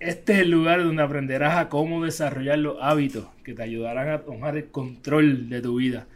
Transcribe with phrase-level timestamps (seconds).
[0.00, 4.22] Este es el lugar donde aprenderás a cómo desarrollar los hábitos que te ayudarán a
[4.22, 6.06] tomar el control de tu vida.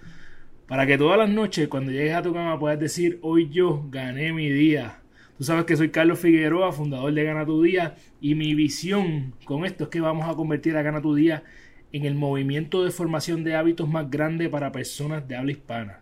[0.66, 4.32] Para que todas las noches cuando llegues a tu cama puedas decir, hoy yo gané
[4.32, 5.00] mi día.
[5.36, 9.66] Tú sabes que soy Carlos Figueroa, fundador de Gana tu Día, y mi visión con
[9.66, 11.44] esto es que vamos a convertir a Gana tu Día
[11.92, 16.00] en el movimiento de formación de hábitos más grande para personas de habla hispana.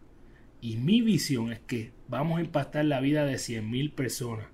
[0.60, 4.51] Y mi visión es que vamos a impactar la vida de 100.000 personas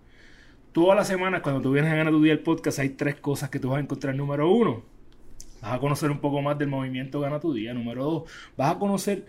[0.79, 3.51] todas las semanas cuando tú vienes a ganar tu día el podcast hay tres cosas
[3.51, 4.15] que tú vas a encontrar.
[4.15, 4.85] Número uno,
[5.61, 7.75] vas a conocer un poco más del movimiento Gana tu día.
[7.75, 9.27] Número dos, vas a conocer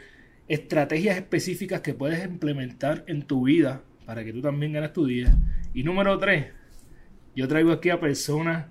[0.47, 5.36] estrategias específicas que puedes implementar en tu vida para que tú también ganes tu día.
[5.73, 6.50] Y número tres,
[7.36, 8.67] yo traigo aquí a personas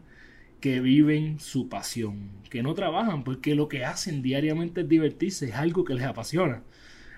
[0.61, 5.55] que viven su pasión, que no trabajan porque lo que hacen diariamente es divertirse, es
[5.57, 6.63] algo que les apasiona.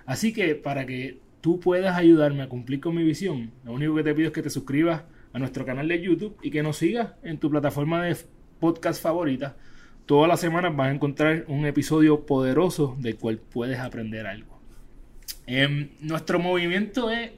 [0.06, 4.04] Así que para que tú puedas ayudarme a cumplir con mi visión, lo único que
[4.04, 7.12] te pido es que te suscribas a nuestro canal de YouTube y que nos sigas
[7.22, 8.16] en tu plataforma de
[8.58, 9.56] podcast favorita.
[10.06, 14.60] Todas las semanas vas a encontrar un episodio poderoso del cual puedes aprender algo.
[15.46, 17.30] Em, nuestro movimiento es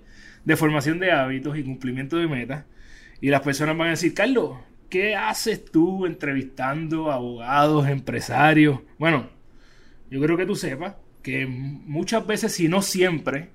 [0.45, 2.65] de formación de hábitos y cumplimiento de metas.
[3.21, 8.81] Y las personas van a decir, Carlos, ¿qué haces tú entrevistando abogados, empresarios?
[8.99, 9.29] Bueno,
[10.11, 13.51] yo creo que tú sepas que muchas veces, si no siempre,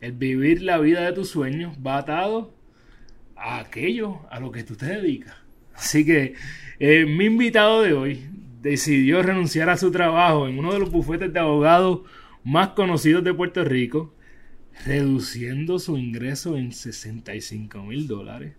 [0.00, 2.52] el vivir la vida de tus sueños va atado
[3.40, 5.34] a aquello a lo que tú te dedicas.
[5.74, 6.34] Así que
[6.78, 8.28] eh, mi invitado de hoy
[8.60, 12.02] decidió renunciar a su trabajo en uno de los bufetes de abogados
[12.44, 14.14] más conocidos de Puerto Rico,
[14.84, 18.54] reduciendo su ingreso en 65 mil dólares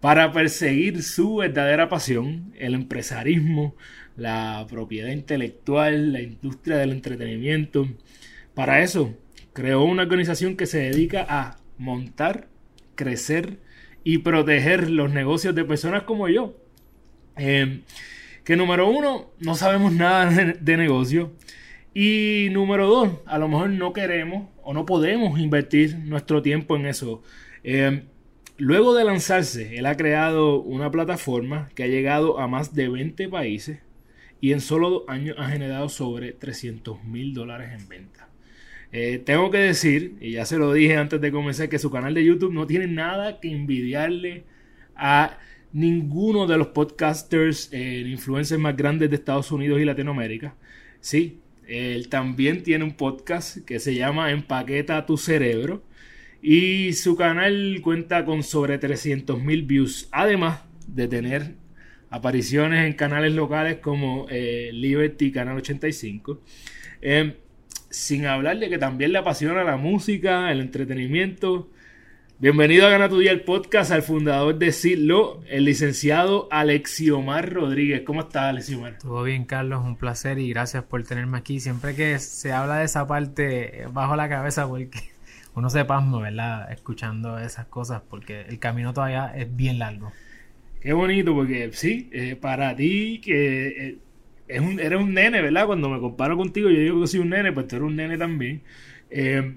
[0.00, 3.76] para perseguir su verdadera pasión, el empresarismo,
[4.16, 7.88] la propiedad intelectual, la industria del entretenimiento.
[8.54, 9.16] Para eso,
[9.52, 12.48] creó una organización que se dedica a montar,
[12.96, 13.60] crecer
[14.04, 16.56] y proteger los negocios de personas como yo.
[17.36, 17.80] Eh,
[18.44, 20.26] que número uno, no sabemos nada
[20.60, 21.32] de, negocio.
[21.94, 26.86] Y número dos, a lo mejor no queremos o no podemos invertir nuestro tiempo en
[26.86, 27.22] eso.
[27.64, 28.04] Eh,
[28.56, 33.28] luego de lanzarse, él ha creado una plataforma que ha llegado a más de 20
[33.28, 33.80] países
[34.40, 38.28] y en solo dos años ha generado sobre 300 mil dólares en venta.
[38.92, 42.12] Eh, tengo que decir, y ya se lo dije antes de comenzar, que su canal
[42.12, 44.44] de YouTube no tiene nada que envidiarle
[44.94, 45.38] a
[45.72, 50.54] ninguno de los podcasters, eh, influencers más grandes de Estados Unidos y Latinoamérica.
[51.00, 55.82] Sí, él también tiene un podcast que se llama Empaqueta tu cerebro.
[56.42, 60.08] Y su canal cuenta con sobre 300 mil views.
[60.12, 61.54] Además de tener
[62.10, 66.40] apariciones en canales locales como eh, Liberty Canal 85
[67.92, 71.68] sin hablar de que también le apasiona la música, el entretenimiento.
[72.38, 78.00] Bienvenido a Gana tu Día el podcast al fundador de Silo, el licenciado Alexiomar Rodríguez.
[78.00, 78.96] ¿Cómo estás, Alexiomar?
[78.98, 81.60] Todo bien, Carlos, un placer y gracias por tenerme aquí.
[81.60, 84.98] Siempre que se habla de esa parte, bajo la cabeza porque
[85.54, 86.72] uno se pasma, ¿verdad?
[86.72, 90.12] Escuchando esas cosas porque el camino todavía es bien largo.
[90.80, 93.98] Qué bonito, porque sí, eh, para ti que eh,
[94.52, 95.66] eres un nene, ¿verdad?
[95.66, 98.18] Cuando me comparo contigo, yo digo que soy un nene, pues tú eres un nene
[98.18, 98.62] también.
[99.10, 99.56] Eh,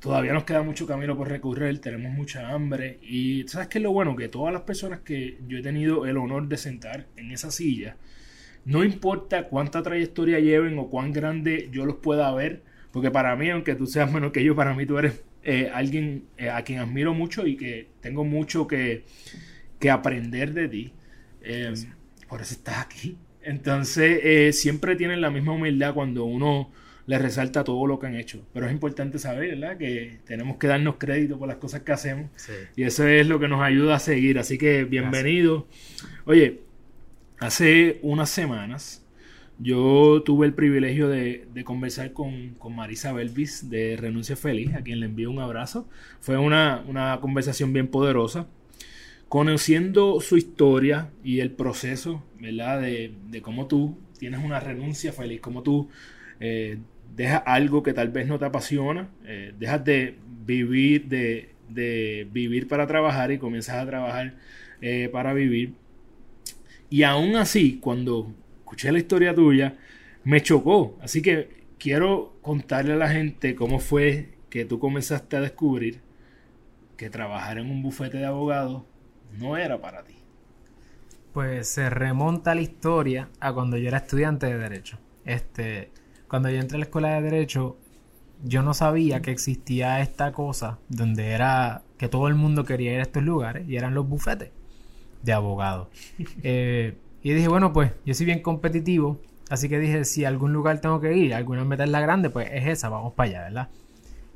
[0.00, 2.98] todavía nos queda mucho camino por recorrer, tenemos mucha hambre.
[3.02, 4.16] Y ¿sabes qué es lo bueno?
[4.16, 7.96] Que todas las personas que yo he tenido el honor de sentar en esa silla,
[8.64, 13.50] no importa cuánta trayectoria lleven o cuán grande yo los pueda ver, porque para mí,
[13.50, 16.80] aunque tú seas menos que yo, para mí tú eres eh, alguien eh, a quien
[16.80, 19.04] admiro mucho y que tengo mucho que,
[19.78, 20.92] que aprender de ti.
[22.28, 23.16] por eso estás aquí.
[23.46, 26.72] Entonces, eh, siempre tienen la misma humildad cuando uno
[27.06, 28.44] les resalta todo lo que han hecho.
[28.52, 29.78] Pero es importante saber, ¿verdad?
[29.78, 32.28] Que tenemos que darnos crédito por las cosas que hacemos.
[32.74, 34.40] Y eso es lo que nos ayuda a seguir.
[34.40, 35.68] Así que bienvenido.
[36.24, 36.62] Oye,
[37.38, 39.06] hace unas semanas
[39.60, 44.98] yo tuve el privilegio de, conversar con, con, Marisa Belvis de Renuncia Feliz, a quien
[44.98, 45.88] le envío un abrazo.
[46.18, 48.48] Fue una, una conversación bien poderosa
[49.28, 52.80] conociendo su historia y el proceso, ¿verdad?
[52.80, 55.88] De, cómo tú tienes una renuncia feliz, cómo tú
[56.40, 56.78] eh,
[57.14, 62.86] dejas algo que tal vez no te apasiona, eh, dejas de vivir, de, vivir para
[62.86, 64.34] trabajar y comienzas a trabajar
[64.80, 65.74] eh, para vivir.
[66.88, 69.76] Y aún así, cuando escuché la historia tuya,
[70.24, 70.96] me chocó.
[71.02, 76.00] Así que quiero contarle a la gente cómo fue que tú comenzaste a descubrir
[76.96, 78.84] que trabajar en un bufete de abogados
[79.38, 80.14] no era para ti.
[81.32, 84.98] Pues se remonta la historia a cuando yo era estudiante de Derecho.
[85.24, 85.90] Este,
[86.28, 87.76] cuando yo entré a la escuela de Derecho,
[88.44, 93.00] yo no sabía que existía esta cosa donde era que todo el mundo quería ir
[93.00, 94.50] a estos lugares y eran los bufetes
[95.22, 95.88] de abogados.
[96.42, 100.52] Eh, y dije, bueno, pues yo soy bien competitivo, así que dije, si a algún
[100.52, 103.42] lugar tengo que ir, alguna meta es la grande, pues es esa, vamos para allá,
[103.42, 103.68] ¿verdad?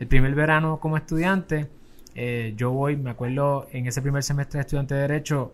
[0.00, 1.70] El primer verano como estudiante,
[2.14, 5.52] eh, yo voy, me acuerdo, en ese primer semestre de estudiante de Derecho,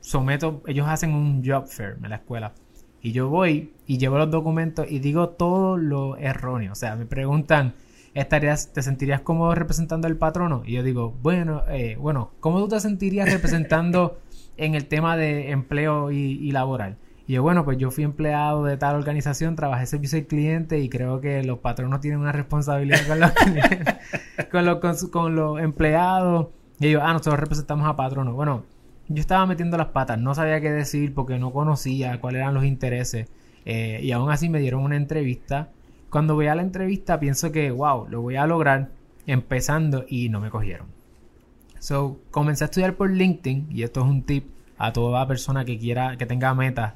[0.00, 2.52] someto, ellos hacen un job fair en la escuela.
[3.00, 6.72] Y yo voy y llevo los documentos y digo todo lo erróneo.
[6.72, 7.74] O sea, me preguntan,
[8.14, 10.62] ¿estarías, ¿te sentirías cómodo representando al patrono?
[10.64, 14.18] Y yo digo, bueno, eh, bueno, ¿cómo tú te sentirías representando
[14.56, 16.96] en el tema de empleo y, laboral?
[17.26, 20.88] Y yo, bueno, pues yo fui empleado de tal organización, trabajé servicio al cliente y
[20.88, 23.32] creo que los patronos tienen una responsabilidad con los,
[24.50, 26.48] con los, con, los empleados.
[26.80, 28.34] Y yo, ah, nosotros representamos a patronos.
[28.34, 28.64] Bueno,
[29.08, 32.64] yo estaba metiendo las patas, no sabía qué decir porque no conocía cuáles eran los
[32.64, 33.28] intereses.
[33.64, 35.70] Eh, y aún así me dieron una entrevista.
[36.10, 38.90] Cuando voy a la entrevista pienso que, wow, lo voy a lograr
[39.26, 40.88] empezando y no me cogieron.
[41.78, 44.46] So, comencé a estudiar por LinkedIn y esto es un tip
[44.78, 46.94] a toda persona que quiera, que tenga metas.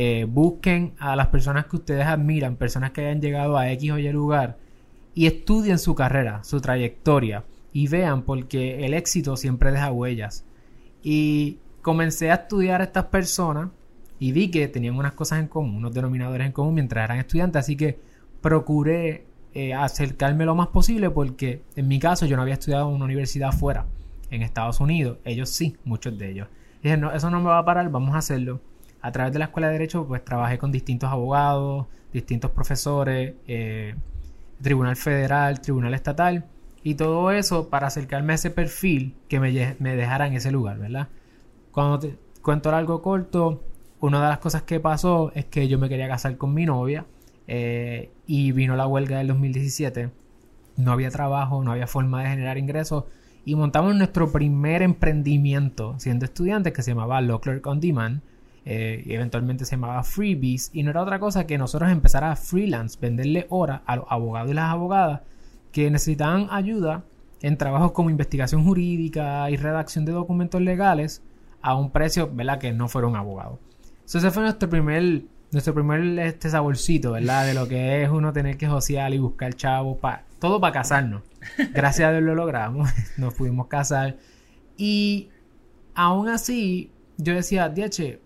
[0.00, 3.98] Eh, busquen a las personas que ustedes admiran, personas que hayan llegado a X o
[3.98, 4.56] Y lugar
[5.12, 7.42] y estudien su carrera, su trayectoria
[7.72, 10.44] y vean porque el éxito siempre deja huellas.
[11.02, 13.70] Y comencé a estudiar a estas personas
[14.20, 17.58] y vi que tenían unas cosas en común, unos denominadores en común mientras eran estudiantes,
[17.58, 17.98] así que
[18.40, 22.94] procuré eh, acercarme lo más posible porque en mi caso yo no había estudiado en
[22.94, 23.86] una universidad fuera,
[24.30, 26.48] en Estados Unidos, ellos sí, muchos de ellos.
[26.84, 28.60] dije, no, eso no me va a parar, vamos a hacerlo.
[29.00, 33.94] A través de la escuela de derecho pues trabajé con distintos abogados, distintos profesores, eh,
[34.60, 36.46] tribunal federal, tribunal estatal
[36.82, 40.78] y todo eso para acercarme a ese perfil que me, me dejara en ese lugar,
[40.78, 41.08] ¿verdad?
[41.70, 43.62] Cuando te cuento algo corto,
[44.00, 47.06] una de las cosas que pasó es que yo me quería casar con mi novia
[47.46, 50.10] eh, y vino la huelga del 2017.
[50.76, 53.04] No había trabajo, no había forma de generar ingresos
[53.44, 58.22] y montamos nuestro primer emprendimiento siendo estudiantes que se llamaba Law Clerk on Demand
[58.70, 62.98] eh, eventualmente se llamaba Freebies y no era otra cosa que nosotros empezar a freelance,
[63.00, 65.22] venderle horas a los abogados y las abogadas
[65.72, 67.02] que necesitaban ayuda
[67.40, 71.22] en trabajos como investigación jurídica y redacción de documentos legales
[71.62, 72.58] a un precio, ¿verdad?
[72.58, 73.58] Que no fuera un abogado.
[74.04, 77.46] ese fue nuestro primer, nuestro primer este saborcito, ¿verdad?
[77.46, 81.22] De lo que es uno tener que josear y buscar chavos, para todo para casarnos.
[81.72, 84.18] Gracias a Dios lo logramos, nos pudimos casar.
[84.76, 85.30] Y
[85.94, 88.20] aún así, yo decía, Diache,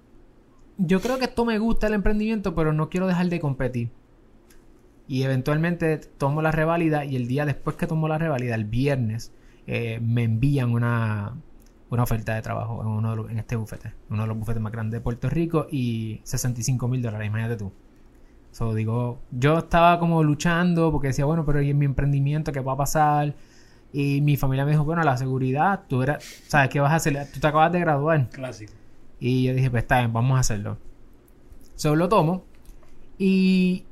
[0.79, 3.91] yo creo que esto me gusta el emprendimiento, pero no quiero dejar de competir.
[5.09, 9.33] Y eventualmente tomo la revalida y el día después que tomo la revalida, el viernes,
[9.67, 11.37] eh, me envían una,
[11.91, 14.99] una oferta de trabajo en, uno en este bufete, uno de los bufetes más grandes
[14.99, 17.73] de Puerto Rico y 65 mil dólares, imagínate tú.
[18.51, 22.61] So, digo, yo estaba como luchando porque decía, bueno, pero ¿y en mi emprendimiento qué
[22.61, 23.35] va a pasar?
[23.93, 27.31] Y mi familia me dijo, bueno, la seguridad, tú eras, ¿sabes qué vas a hacer?
[27.33, 28.29] Tú te acabas de graduar.
[28.31, 28.73] Clásico.
[29.25, 30.79] Y yo dije, pues está bien, vamos a hacerlo.
[31.77, 32.45] Solo lo tomo.
[33.19, 33.85] Y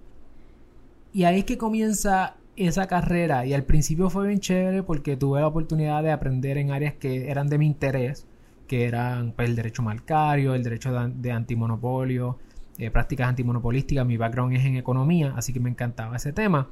[1.12, 3.44] y ahí es que comienza esa carrera.
[3.46, 7.30] Y al principio fue bien chévere porque tuve la oportunidad de aprender en áreas que
[7.30, 8.26] eran de mi interés,
[8.68, 12.38] que eran pues, el derecho marcario, el derecho de, antimonopolio,
[12.78, 14.06] eh, prácticas antimonopolísticas.
[14.06, 16.68] Mi background es en economía, así que me encantaba ese tema.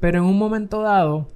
[0.00, 1.28] Pero en un momento dado,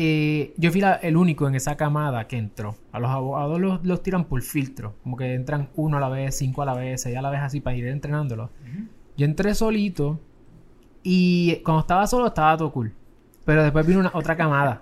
[0.00, 2.76] eh, yo fui el único en esa camada que entró.
[2.92, 6.62] A los abogados los, tiran por filtro, como que entran uno a la vez, cinco
[6.62, 8.48] a la vez, seis a la vez, así para ir entrenándolos.
[9.16, 10.20] Yo entré solito
[11.02, 12.94] y cuando estaba solo estaba todo cool.
[13.44, 14.80] Pero después vino una, otra camada.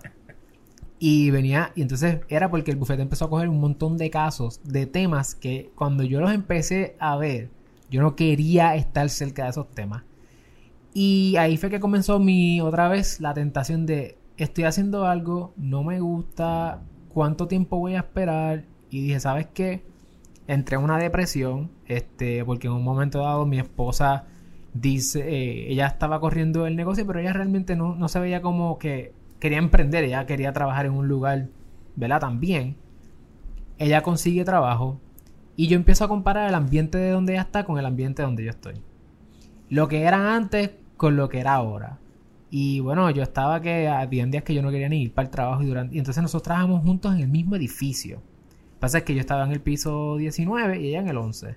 [0.98, 4.60] Y venía, y entonces era porque el bufete empezó a coger un montón de casos,
[4.64, 7.48] de temas que cuando yo los empecé a ver,
[7.90, 10.02] yo no quería estar cerca de esos temas.
[10.92, 15.82] Y ahí fue que comenzó mi, otra vez, la tentación de, estoy haciendo algo, no
[15.82, 18.64] me gusta, cuánto tiempo voy a esperar.
[18.90, 19.84] Y dije, ¿sabes qué?
[20.46, 24.26] Entré en una depresión, este, porque en un momento dado mi esposa
[24.74, 28.78] dice, eh, ella estaba corriendo el negocio, pero ella realmente no, no se veía como
[28.78, 31.48] que quería emprender, ella quería trabajar en un lugar,
[31.96, 32.20] ¿verdad?
[32.20, 32.76] También.
[33.78, 35.00] Ella consigue trabajo
[35.56, 38.44] y yo empiezo a comparar el ambiente de donde ella está con el ambiente donde
[38.44, 38.74] yo estoy.
[39.68, 41.98] Lo que era antes con lo que era ahora.
[42.50, 45.30] Y bueno, yo estaba que había días que yo no quería ni ir para el
[45.30, 48.16] trabajo y durante y entonces nosotros trabajamos juntos en el mismo edificio.
[48.16, 51.16] Lo que pasa es que yo estaba en el piso 19 y ella en el
[51.16, 51.56] 11.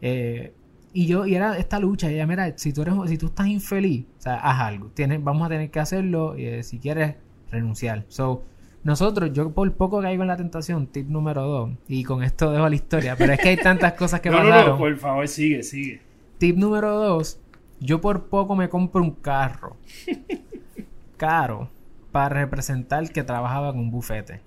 [0.00, 0.54] Eh,
[0.92, 3.48] Y yo, y era esta lucha, y ella, mira, si tú eres, si tú estás
[3.48, 4.90] infeliz, o sea, haz algo.
[4.94, 7.16] Tienes, vamos a tener que hacerlo, y, eh, si quieres,
[7.50, 8.04] renunciar.
[8.08, 8.44] So,
[8.84, 12.68] nosotros, yo por poco caigo en la tentación, tip número dos, y con esto dejo
[12.68, 14.66] la historia, pero es que hay tantas cosas que no, pasaron.
[14.66, 16.00] No, no, por favor, sigue, sigue.
[16.38, 17.40] Tip número dos,
[17.84, 19.76] yo por poco me compro un carro.
[21.16, 21.70] caro.
[22.10, 24.40] Para representar que trabajaba en un bufete.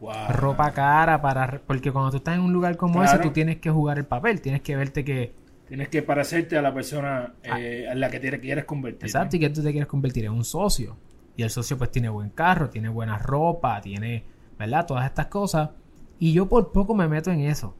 [0.00, 0.12] Wow.
[0.30, 1.60] Ropa cara para...
[1.66, 3.10] Porque cuando tú estás en un lugar como Claro.
[3.10, 4.40] ese, tú tienes que jugar el papel.
[4.40, 5.34] Tienes que verte que...
[5.68, 9.04] Tienes que parecerte a la persona eh, en la que te quieres convertir.
[9.04, 9.06] Ah.
[9.06, 10.96] Exacto, y que tú te quieres convertir en un socio.
[11.36, 14.24] Y el socio pues tiene buen carro, tiene buena ropa, tiene,
[14.58, 14.86] ¿verdad?
[14.86, 15.70] Todas estas cosas.
[16.18, 17.76] Y yo por poco me meto en eso.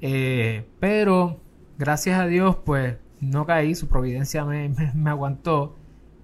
[0.00, 1.38] Eh, pero,
[1.78, 5.76] gracias a Dios, pues no caí, su providencia me, me- me aguantó.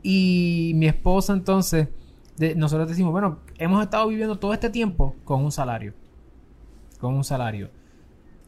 [0.03, 1.88] Y mi esposa entonces,
[2.37, 5.95] de- nosotros decimos, bueno, hemos estado viviendo todo este tiempo con un salario.
[7.00, 7.71] Con un salario.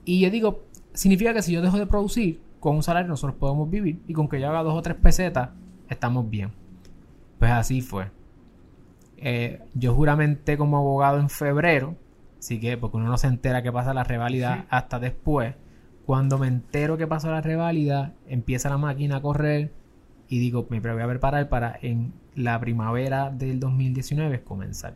[0.05, 0.65] Y yo digo,
[0.95, 4.01] significa que si yo dejo de producir, con un salario nosotros podemos vivir.
[4.07, 5.51] Y con que yo haga dos o tres pesetas,
[5.89, 6.51] estamos bien.
[7.39, 8.11] Pues así fue.
[9.17, 11.97] Eh, yo juramenté como abogado en febrero.
[12.39, 15.55] Así que, porque uno no se entera que pasa la reválida hasta después.
[16.09, 19.75] Cuando me entero que pasó la reválida, empieza la máquina a correr.
[20.27, 24.95] Y digo, me voy a preparar para en la primavera del 2019 comenzar.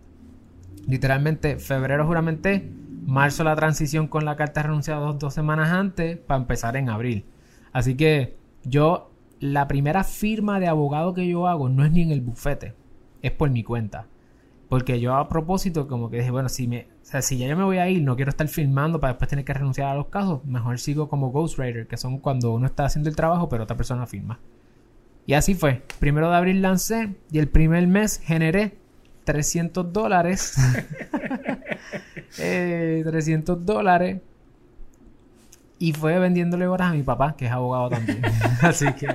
[0.89, 2.67] Literalmente, febrero juramenté,
[3.05, 7.27] marzo la transición con la carta renunciada dos, dos semanas antes para empezar en abril.
[7.75, 12.11] Así que yo, la primera firma de abogado que yo hago no es ni en
[12.11, 12.73] el bufete,
[13.21, 14.07] es por mi cuenta.
[14.71, 17.65] Porque yo a propósito como que dije, bueno, si, me, sea, si ya yo me
[17.65, 20.45] voy a ir, no quiero estar filmando para después tener que renunciar a los casos,
[20.45, 24.07] mejor sigo como ghostwriter, que son cuando uno está haciendo el trabajo pero otra persona
[24.07, 24.39] firma.
[25.27, 25.83] Y así fue.
[26.01, 28.77] Primero de abril lancé y el primer mes generé
[29.25, 30.57] 300 dólares.
[32.39, 34.19] Eh, 300 dólares.
[35.79, 38.23] Y fue vendiéndole horas a mi papá, que es abogado también.
[38.63, 39.07] así que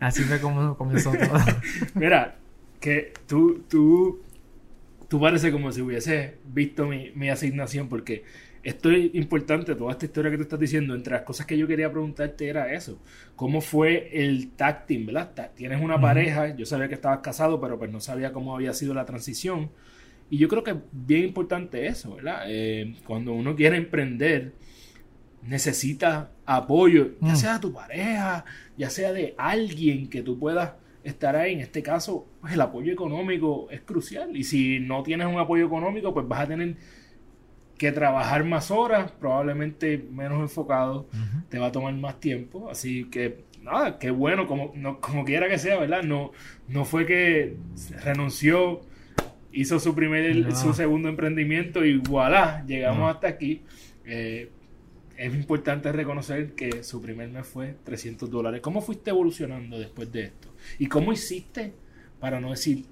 [0.00, 1.38] así fue como comenzó todo.
[1.94, 2.34] Mira,
[2.80, 4.20] que tú, tú,
[5.08, 8.24] tú parece como si hubiese visto mi, mi asignación, porque
[8.62, 11.66] esto es importante, toda esta historia que tú estás diciendo, entre las cosas que yo
[11.66, 12.98] quería preguntarte era eso.
[13.36, 15.52] ¿Cómo fue el tag team, verdad?
[15.54, 18.92] Tienes una pareja, yo sabía que estabas casado, pero pues no sabía cómo había sido
[18.94, 19.70] la transición.
[20.28, 22.42] Y yo creo que es bien importante eso, ¿verdad?
[22.48, 24.52] Eh, cuando uno quiere emprender,
[25.42, 27.36] necesita apoyo, ya Mm.
[27.36, 28.44] sea de tu pareja,
[28.76, 30.72] ya sea de alguien que tú puedas
[31.08, 31.54] estar ahí.
[31.54, 34.36] En este caso, pues el apoyo económico es crucial.
[34.36, 36.76] Y si no tienes un apoyo económico, pues vas a tener
[37.76, 41.08] que trabajar más horas, probablemente menos enfocado,
[41.48, 42.68] te va a tomar más tiempo.
[42.70, 46.02] Así que, nada, qué bueno, como, no- como quiera que sea, ¿verdad?
[46.02, 46.32] No,
[46.66, 47.56] no fue que
[48.04, 48.80] renunció,
[49.52, 50.56] hizo su primer, No.
[50.56, 53.08] su segundo emprendimiento y voilà, llegamos No.
[53.08, 53.62] hasta aquí.
[54.04, 54.50] Eh,
[55.16, 58.60] es importante reconocer que su primer mes fue 300 dólares.
[58.60, 60.47] ¿Cómo fuiste evolucionando después de esto?
[60.78, 61.74] ¿Y cómo hiciste
[62.20, 62.86] para no decir,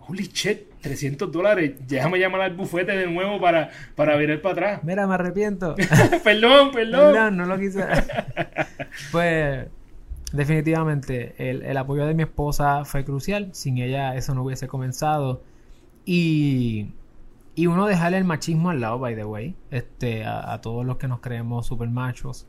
[0.00, 4.84] holy shit, 300 dólares, déjame llamar al bufete de nuevo para, para virar para atrás?
[4.84, 5.74] Mira, me arrepiento.
[6.24, 7.12] perdón, perdón.
[7.12, 7.84] Perdón, no lo quise.
[9.12, 9.66] pues,
[10.32, 13.50] definitivamente, el, el apoyo de mi esposa fue crucial.
[13.52, 15.42] Sin ella, eso no hubiese comenzado.
[16.04, 16.88] Y,
[17.54, 20.96] y uno dejarle el machismo al lado, by the way, este, a, a todos los
[20.96, 22.46] que nos creemos super machos.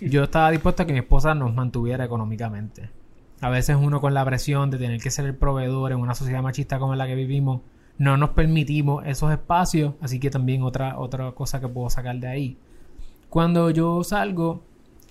[0.00, 2.88] Yo estaba dispuesto a que mi esposa nos mantuviera económicamente.
[3.42, 6.42] A veces uno con la presión de tener que ser el proveedor en una sociedad
[6.42, 7.62] machista como la que vivimos,
[7.98, 12.28] no nos permitimos esos espacios, así que también otra, otra cosa que puedo sacar de
[12.28, 12.58] ahí.
[13.28, 14.62] Cuando yo salgo,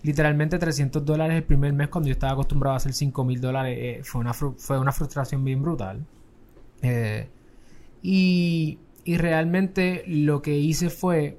[0.01, 3.77] literalmente 300 dólares el primer mes, cuando yo estaba acostumbrado a hacer 5 mil dólares,
[3.77, 6.05] eh, fue, una fue una frustración bien brutal.
[6.81, 7.27] Eh,
[8.01, 11.37] y, y realmente lo que hice fue,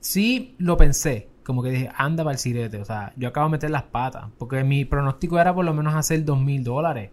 [0.00, 3.52] sí lo pensé, como que dije, anda para el sirete, o sea, yo acabo de
[3.52, 7.10] meter las patas, porque mi pronóstico era por lo menos hacer 2 mil dólares,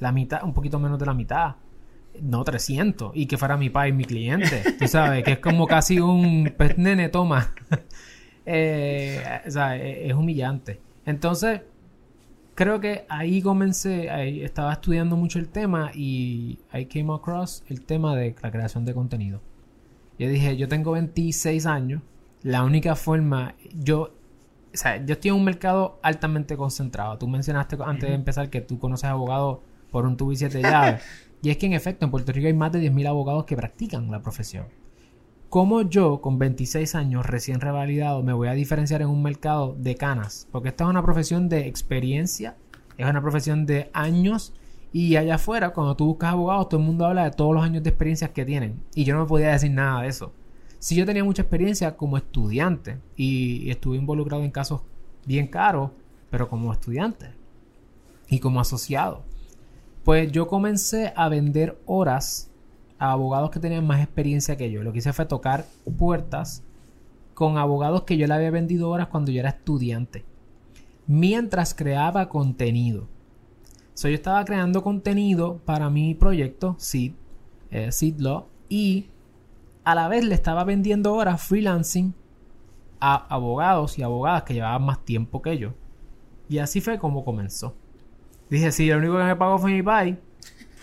[0.00, 1.56] la mitad, un poquito menos de la mitad.
[2.22, 3.12] No 300.
[3.14, 4.62] Y que fuera mi país mi cliente.
[4.78, 7.52] Tú sabes, que es como casi un pues, nene, toma.
[8.50, 10.80] Eh, o sea, e- es humillante.
[11.04, 11.60] Entonces,
[12.54, 17.82] creo que ahí comencé, ahí estaba estudiando mucho el tema y I came across el
[17.82, 19.42] tema de la creación de contenido.
[20.18, 22.00] Yo dije, yo tengo 26 años,
[22.42, 24.14] la única forma, yo,
[24.72, 27.18] o sea, yo estoy en un mercado altamente concentrado.
[27.18, 29.58] Tú mencionaste antes de empezar que tú conoces abogados
[29.90, 31.02] por un tubo y siete llaves.
[31.42, 34.10] y es que en efecto en Puerto Rico hay más de 10.000 abogados que practican
[34.10, 34.66] la profesión.
[35.48, 39.94] ¿Cómo yo, con 26 años recién revalidado, me voy a diferenciar en un mercado de
[39.94, 40.46] canas?
[40.52, 42.56] Porque esta es una profesión de experiencia,
[42.98, 44.52] es una profesión de años.
[44.92, 47.82] Y allá afuera, cuando tú buscas abogados, todo el mundo habla de todos los años
[47.82, 48.82] de experiencias que tienen.
[48.94, 50.32] Y yo no me podía decir nada de eso.
[50.78, 54.82] Si yo tenía mucha experiencia como estudiante y, estuve involucrado en casos
[55.26, 55.92] bien caro,
[56.30, 57.32] pero como estudiante
[58.28, 59.24] y como asociado.
[60.04, 62.50] Pues yo comencé a vender horas
[62.98, 64.82] a abogados que tenían más experiencia que yo.
[64.82, 65.66] Lo que hice fue tocar
[65.98, 66.62] puertas
[67.34, 70.24] con abogados que yo le había vendido horas cuando yo era estudiante.
[71.06, 73.08] Mientras creaba contenido.
[73.94, 77.12] So, yo estaba creando contenido para mi proyecto, Seed,
[77.70, 79.06] eh, Seed Law, y
[79.88, 82.12] a la vez le estaba vendiendo horas freelancing
[83.00, 85.72] a abogados y abogadas que llevaban más tiempo que yo.
[86.46, 87.74] Y así fue como comenzó.
[88.50, 90.18] Dije, si lo único que me pagó fue mi pai,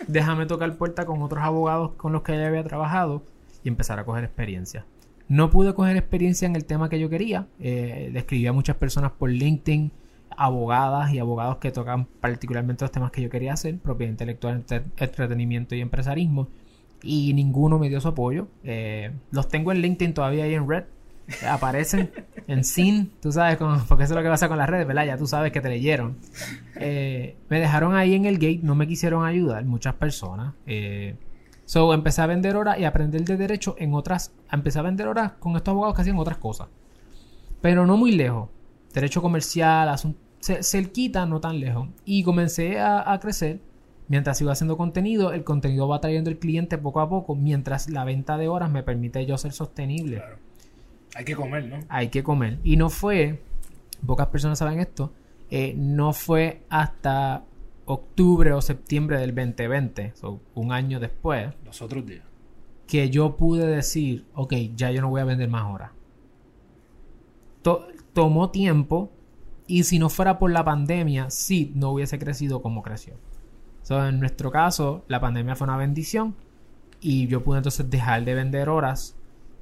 [0.08, 3.22] déjame tocar puerta con otros abogados con los que ya había trabajado
[3.62, 4.84] y empezar a coger experiencia.
[5.28, 7.46] No pude coger experiencia en el tema que yo quería.
[7.60, 9.92] Eh, escribí a muchas personas por LinkedIn,
[10.36, 14.64] abogadas y abogados que tocan particularmente los temas que yo quería hacer, propiedad intelectual,
[14.96, 16.48] entretenimiento y empresarismo.
[17.06, 18.48] Y ninguno me dio su apoyo.
[18.64, 20.84] Eh, los tengo en LinkedIn todavía ahí en Red
[21.48, 22.10] aparecen
[22.46, 23.58] en sin, tú sabes,
[23.88, 25.06] porque eso es lo que pasa con las redes, ¿verdad?
[25.06, 26.16] Ya tú sabes que te leyeron.
[26.76, 30.54] Eh, me dejaron ahí en el gate, no me quisieron ayudar muchas personas.
[30.66, 31.16] Eh,
[31.64, 35.32] so, empecé a vender horas y aprender de derecho en otras, empecé a vender horas
[35.38, 36.68] con estos abogados que hacían otras cosas.
[37.60, 38.50] Pero no muy lejos.
[38.92, 39.94] Derecho comercial,
[40.40, 41.88] cerquita, no tan lejos.
[42.04, 43.60] Y comencé a, a crecer.
[44.08, 48.04] Mientras sigo haciendo contenido, el contenido va trayendo el cliente poco a poco, mientras la
[48.04, 50.16] venta de horas me permite yo ser sostenible.
[50.16, 50.36] Claro.
[51.16, 51.78] Hay que comer, ¿no?
[51.88, 52.58] Hay que comer.
[52.62, 53.40] Y no fue,
[54.06, 55.12] pocas personas saben esto,
[55.50, 57.44] eh, no fue hasta
[57.84, 60.12] octubre o septiembre del 2020,
[60.54, 61.54] un año después.
[61.64, 62.24] Los otros días.
[62.86, 65.90] Que yo pude decir, ok, ya yo no voy a vender más horas.
[68.12, 69.10] tomó tiempo
[69.66, 73.14] y si no fuera por la pandemia, sí, no hubiese crecido como creció.
[73.90, 76.34] En nuestro caso, la pandemia fue una bendición
[77.00, 79.16] y yo pude entonces dejar de vender horas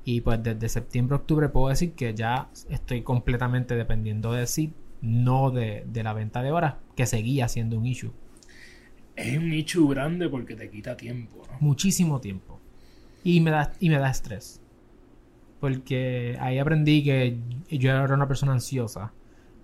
[0.05, 5.51] y pues desde septiembre, octubre puedo decir que ya estoy completamente dependiendo de sí, no
[5.51, 8.13] de, la venta de horas, que seguía siendo un issue.
[9.17, 12.61] Es un issue grande porque te quita tiempo, Muchísimo tiempo.
[13.23, 14.61] Y me da, y me da estrés.
[15.61, 17.39] Porque ahí aprendí que
[17.71, 19.13] yo era una persona ansiosa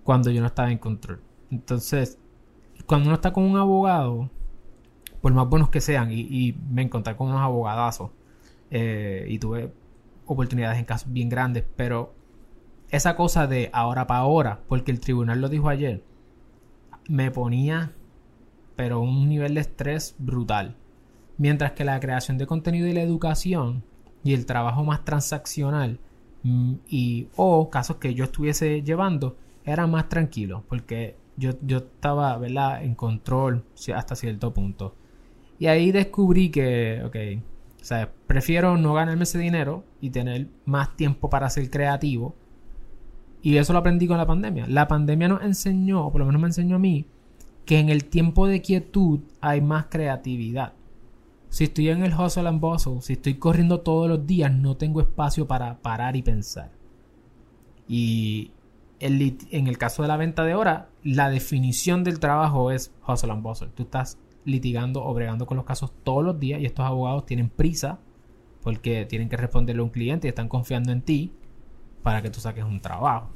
[0.03, 1.21] cuando yo no estaba en control.
[1.51, 2.17] Entonces,
[2.87, 4.31] cuando uno está con un abogado,
[5.21, 8.11] por más buenos que sean, y, me encontré con unos abogadazos,
[8.69, 9.71] eh, y tuve
[10.25, 12.13] oportunidades en casos bien grandes, pero
[12.89, 16.03] esa cosa de ahora para ahora, porque el tribunal lo dijo ayer,
[17.07, 17.93] me ponía,
[18.75, 20.75] pero un nivel de estrés brutal.
[21.37, 23.83] Mientras que la creación de contenido y la educación
[24.23, 25.99] y el trabajo más transaccional
[26.43, 32.37] mm, y o casos que yo estuviese llevando eran más tranquilos porque yo, yo estaba
[32.37, 32.83] ¿verdad?
[32.83, 33.63] en control
[33.95, 34.95] hasta cierto punto.
[35.61, 37.15] Y ahí descubrí que, ok,
[37.79, 42.33] o sea, prefiero no ganarme ese dinero y tener más tiempo para ser creativo.
[43.43, 44.65] Y eso lo aprendí con la pandemia.
[44.67, 47.05] La pandemia nos enseñó, o por lo menos me enseñó a mí,
[47.63, 50.73] que en el tiempo de quietud hay más creatividad.
[51.49, 54.99] Si estoy en el hustle and bustle, si estoy corriendo todos los días, no tengo
[54.99, 56.71] espacio para parar y pensar.
[57.87, 58.49] Y
[58.99, 63.43] en el caso de la venta de hora, la definición del trabajo es hustle and
[63.43, 63.67] bustle.
[63.75, 67.49] Tú estás litigando o bregando con los casos todos los días y estos abogados tienen
[67.49, 67.99] prisa
[68.61, 71.31] porque tienen que responderle a un cliente y están confiando en ti
[72.03, 73.31] para que tú saques un trabajo.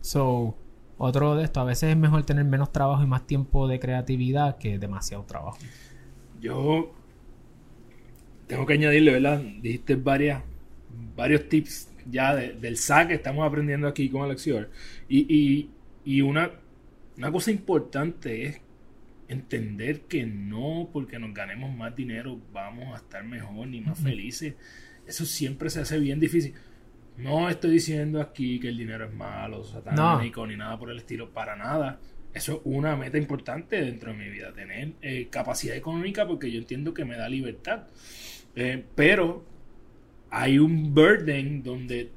[0.00, 0.56] So,
[0.96, 4.58] otro de esto, a veces es mejor tener menos trabajo y más tiempo de creatividad
[4.58, 5.58] que demasiado trabajo.
[6.40, 6.92] Yo
[8.46, 9.40] tengo que añadirle, ¿verdad?
[9.60, 10.42] Dijiste varias,
[11.16, 14.70] varios tips ya del SAC que estamos aprendiendo aquí con Alexior.
[15.08, 15.70] Y, y,
[16.04, 16.50] y una,
[17.16, 18.60] una cosa importante es
[19.28, 24.54] entender que no porque nos ganemos más dinero vamos a estar mejor ni más felices.
[25.06, 26.54] Eso siempre se hace bien difícil.
[27.16, 31.30] No estoy diciendo aquí que el dinero es malo, satánico, ni nada por el estilo,
[31.30, 31.98] para nada.
[32.32, 36.58] Eso es una meta importante dentro de mi vida, tener eh, capacidad económica porque yo
[36.58, 37.86] entiendo que me da libertad.
[38.54, 39.44] Eh, pero
[40.30, 42.10] hay un burden donde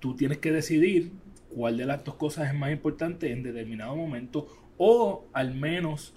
[0.00, 1.12] tú tienes que decidir
[1.54, 6.12] cuál de las dos cosas es más importante en determinado momento o al menos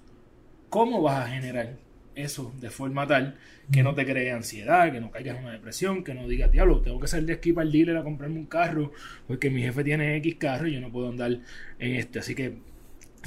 [0.69, 1.75] cómo vas a generar
[2.15, 3.35] eso de forma tal
[3.71, 6.81] que no te cree ansiedad, que no caigas en una depresión, que no digas, diablo,
[6.81, 8.93] tengo que salir de aquí para el dealer a comprarme un carro,
[9.27, 11.31] porque mi jefe tiene X carro y yo no puedo andar
[11.79, 12.19] en este.
[12.19, 12.53] Así que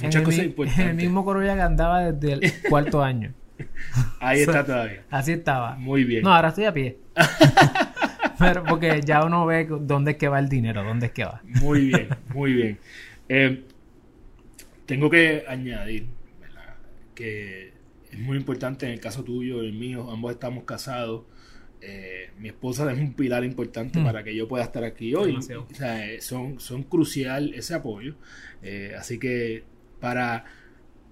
[0.01, 0.83] muchas cosas importantes.
[0.83, 3.33] En el mismo Corolla que andaba desde el cuarto año.
[4.19, 5.03] Ahí está todavía.
[5.11, 5.75] Así estaba.
[5.75, 6.23] Muy bien.
[6.23, 6.97] No, ahora estoy a pie.
[8.39, 11.41] Pero porque ya uno ve dónde es que va el dinero, dónde es que va.
[11.43, 12.79] Muy bien, muy bien.
[13.29, 13.63] Eh,
[14.87, 16.07] tengo que añadir
[17.21, 17.71] que
[18.11, 21.23] es muy importante en el caso tuyo, el mío, ambos estamos casados.
[21.83, 24.03] eh, mi esposa es un pilar importante Mm.
[24.05, 25.35] para que yo pueda estar aquí hoy.
[25.37, 25.41] O
[25.73, 28.13] sea, eh, son, son crucial ese apoyo.
[28.61, 29.63] Eh, así que
[29.99, 30.45] para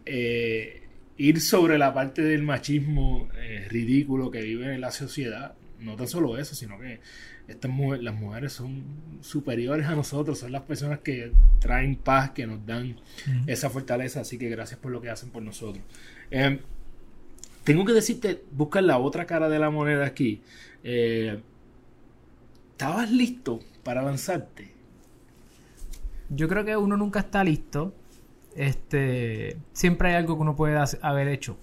[0.06, 0.84] eh,
[1.18, 3.30] ir sobre la parte del machismo
[3.70, 7.00] ridículo que vive en la sociedad, no tan solo eso, sino que
[7.48, 8.84] estas mujeres, las mujeres son
[9.22, 12.96] superiores a nosotros, son las personas que traen paz, que nos dan
[13.48, 15.84] esa fortaleza, así que gracias por lo que hacen por nosotros.
[16.32, 16.60] Eh,
[17.64, 20.42] tengo que decirte, busca la otra cara de la moneda aquí.
[20.84, 21.40] Eh,
[22.72, 24.72] ¿Estabas listo para lanzarte?
[26.30, 27.94] Yo creo que uno nunca está listo.
[28.56, 31.58] Este, siempre hay algo que uno puede haber hecho.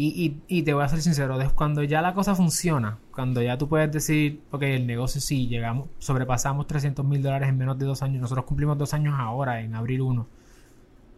[0.00, 3.58] Y, y, y te voy a ser sincero, cuando ya la cosa funciona, cuando ya
[3.58, 7.86] tú puedes decir, ok, el negocio sí, llegamos, sobrepasamos 300 mil dólares en menos de
[7.86, 10.24] dos años, nosotros cumplimos dos años ahora, en abril 1.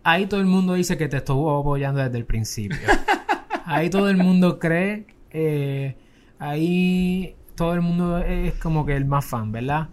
[0.02, 2.78] Ahí todo el mundo dice que te estuvo apoyando desde el principio.
[3.66, 5.94] Ahí todo el mundo cree, eh,
[6.38, 9.90] ahí todo el mundo es como que el más fan, ¿verdad?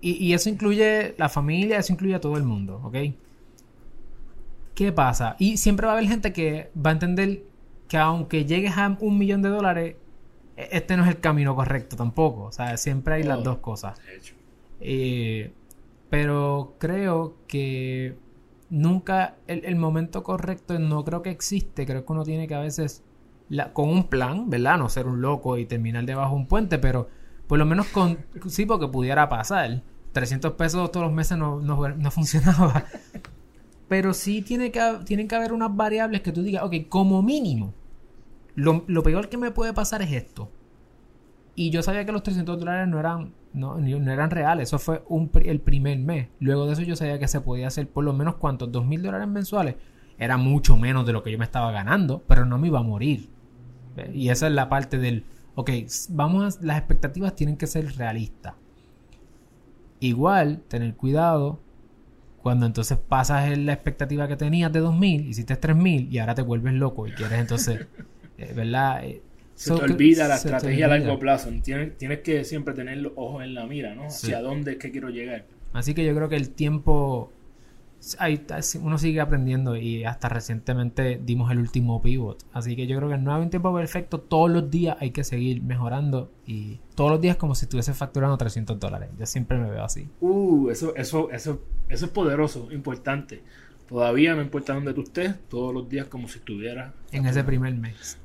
[0.00, 2.96] Y, y eso incluye la familia, eso incluye a todo el mundo, ¿ok?
[4.74, 5.36] ¿Qué pasa?
[5.38, 7.42] Y siempre va a haber gente que va a entender
[7.88, 9.96] que aunque llegues a un millón de dólares,
[10.56, 12.44] e- este no es el camino correcto tampoco.
[12.44, 13.98] O sea, siempre hay las dos cosas.
[14.80, 15.52] Eh,
[16.10, 18.16] pero creo que
[18.70, 21.86] nunca el, el momento correcto no creo que existe.
[21.86, 23.02] Creo que uno tiene que a veces,
[23.48, 24.78] la- con un plan, ¿verdad?
[24.78, 27.08] No ser un loco y terminar debajo de un puente, pero
[27.46, 28.18] por lo menos con,
[28.48, 29.82] sí, porque pudiera pasar.
[30.12, 32.86] 300 pesos todos los meses no, no, no funcionaba.
[33.88, 37.72] Pero sí tiene que, tienen que haber unas variables que tú digas, ok, como mínimo,
[38.54, 40.50] lo, lo peor que me puede pasar es esto.
[41.54, 44.68] Y yo sabía que los 300 dólares no eran, no, eran reales.
[44.68, 45.02] Eso fue
[45.44, 46.28] el primer mes.
[46.38, 49.02] Luego de eso yo sabía que se podía hacer por lo menos cuántos, 2 mil
[49.02, 49.76] dólares mensuales.
[50.18, 52.82] Era mucho menos de lo que yo me estaba ganando, pero no me iba a
[52.82, 53.30] morir.
[54.12, 55.70] Y esa es la parte del, ok,
[56.10, 58.54] vamos a, las expectativas tienen que ser realistas.
[60.00, 61.58] Igual, tener cuidado
[62.46, 66.42] cuando entonces pasas en la expectativa que tenías de 2000, hiciste 3000 y ahora te
[66.42, 67.88] vuelves loco y quieres entonces,
[68.38, 69.04] eh, ¿verdad?
[69.04, 69.20] Eh,
[69.56, 71.50] Se so te olvida la estrategia a largo plazo.
[71.60, 74.08] Tienes, tienes que siempre tener los ojos en la mira, ¿no?
[74.10, 74.26] Sí.
[74.26, 75.44] Hacia dónde es que quiero llegar.
[75.72, 77.32] Así que yo creo que el tiempo.
[78.18, 78.44] Hay-
[78.80, 82.44] uno sigue aprendiendo y hasta recientemente dimos el último pivot.
[82.52, 84.20] Así que yo creo que no hay un tiempo perfecto.
[84.20, 88.36] Todos los días hay que seguir mejorando y todos los días como si estuviese facturando
[88.38, 89.10] 300 dólares.
[89.18, 90.08] Yo siempre me veo así.
[90.20, 93.42] Uh, eso, eso, eso, eso es poderoso, importante.
[93.88, 96.92] Todavía no importa dónde tú estés, todos los días como si estuvieras.
[97.12, 98.18] En ese primer mes.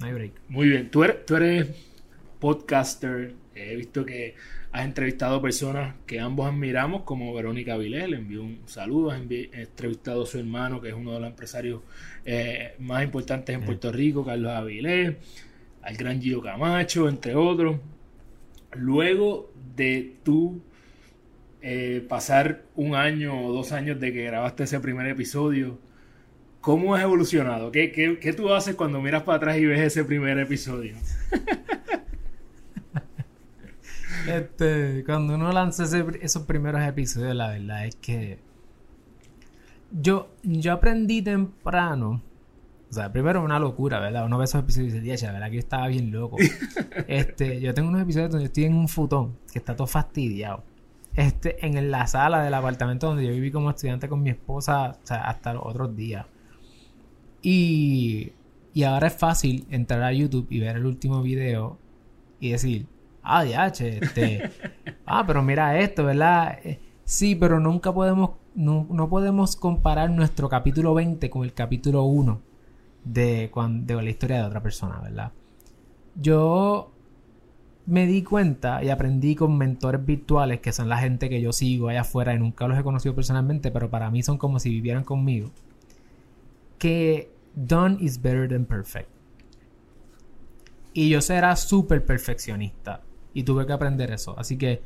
[0.00, 0.32] No hay break.
[0.48, 1.68] Muy bien, tú eres, tú eres
[2.38, 3.34] podcaster.
[3.54, 4.34] He visto que
[4.70, 9.10] has entrevistado personas que ambos admiramos, como Verónica Vilés, le envío un saludo.
[9.10, 11.80] Has entrevistado a su hermano, que es uno de los empresarios
[12.24, 13.62] eh, más importantes en.
[13.62, 15.16] Puerto Rico, Carlos Avilés,
[15.82, 17.78] al gran Gio Camacho, entre otros.
[18.74, 20.60] Luego de tú
[21.62, 25.78] eh, pasar un año o dos años de que grabaste ese primer episodio,
[26.60, 27.72] ¿cómo has evolucionado?
[27.72, 30.94] ¿Qué, qué, qué tú haces cuando miras para atrás y ves ese primer episodio?
[34.28, 38.38] Este, cuando uno lanza ese- esos primeros episodios, la verdad es que
[39.90, 42.22] yo, yo aprendí temprano.
[42.90, 44.24] O sea, primero una locura, ¿verdad?
[44.26, 46.36] Uno ve esos episodios y dice, "Diache, la verdad que yo estaba bien loco.
[47.08, 50.62] este, yo tengo unos episodios donde estoy en un futón que está todo fastidiado.
[51.14, 55.06] Este, en la sala del apartamento donde yo viví como estudiante con mi esposa, o
[55.06, 56.26] sea, hasta los otros días.
[57.42, 58.32] Y,
[58.74, 61.78] y ahora es fácil entrar a YouTube y ver el último video
[62.40, 62.86] y decir,
[63.28, 64.50] ah, diache, este,
[65.06, 66.58] ah, pero mira esto, ¿verdad?
[66.64, 72.02] Eh, Sí, pero nunca podemos, no, no podemos comparar nuestro capítulo 20 con el capítulo
[72.02, 72.38] 1
[73.02, 75.32] de, de la historia de otra persona, ¿verdad?
[76.16, 76.92] Yo
[77.86, 81.88] me di cuenta y aprendí con mentores virtuales, que son la gente que yo sigo
[81.88, 85.02] allá afuera y nunca los he conocido personalmente, pero para mí son como si vivieran
[85.02, 85.50] conmigo,
[86.76, 89.08] que done is better than perfect.
[90.92, 93.00] Y yo será súper perfeccionista.
[93.34, 94.34] Y tuve que aprender eso.
[94.38, 94.82] Así que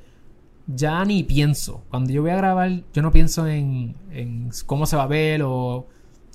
[0.66, 1.82] ya ni pienso.
[1.90, 5.42] Cuando yo voy a grabar, yo no pienso en, en cómo se va a ver
[5.44, 5.86] o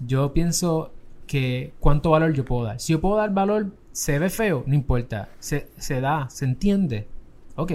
[0.06, 0.92] yo pienso
[1.26, 2.80] que cuánto valor yo puedo dar.
[2.80, 5.30] Si yo puedo dar valor, se ve feo, no importa.
[5.40, 7.08] Se, se da, se entiende.
[7.56, 7.74] Ok,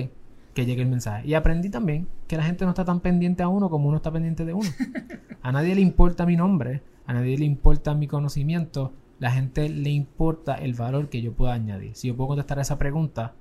[0.54, 1.26] que llegue el mensaje.
[1.26, 4.10] Y aprendí también que la gente no está tan pendiente a uno como uno está
[4.10, 4.68] pendiente de uno.
[5.42, 8.92] A nadie le importa mi nombre, a nadie le importa mi conocimiento.
[9.18, 11.96] La gente le importa el valor que yo pueda añadir.
[11.96, 13.34] Si yo puedo contestar esa pregunta,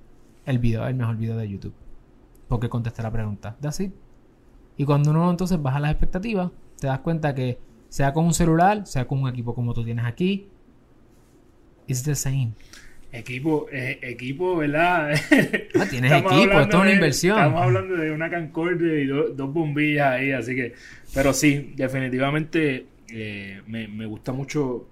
[0.46, 1.74] el video el mejor video de YouTube.
[2.48, 3.56] Porque contesté la pregunta.
[3.62, 3.94] That's it.
[4.78, 8.86] Y cuando uno entonces baja las expectativas, te das cuenta que sea con un celular,
[8.88, 10.48] sea con un equipo como tú tienes aquí,
[11.88, 12.54] it's the same.
[13.12, 15.12] Equipo, eh, equipo, ¿verdad?
[15.80, 17.38] Ah, tienes equipo, esto es una inversión.
[17.38, 20.74] Estamos hablando de una Concorde y dos bombillas ahí, así que.
[21.14, 24.88] Pero sí, definitivamente eh, me, gusta mucho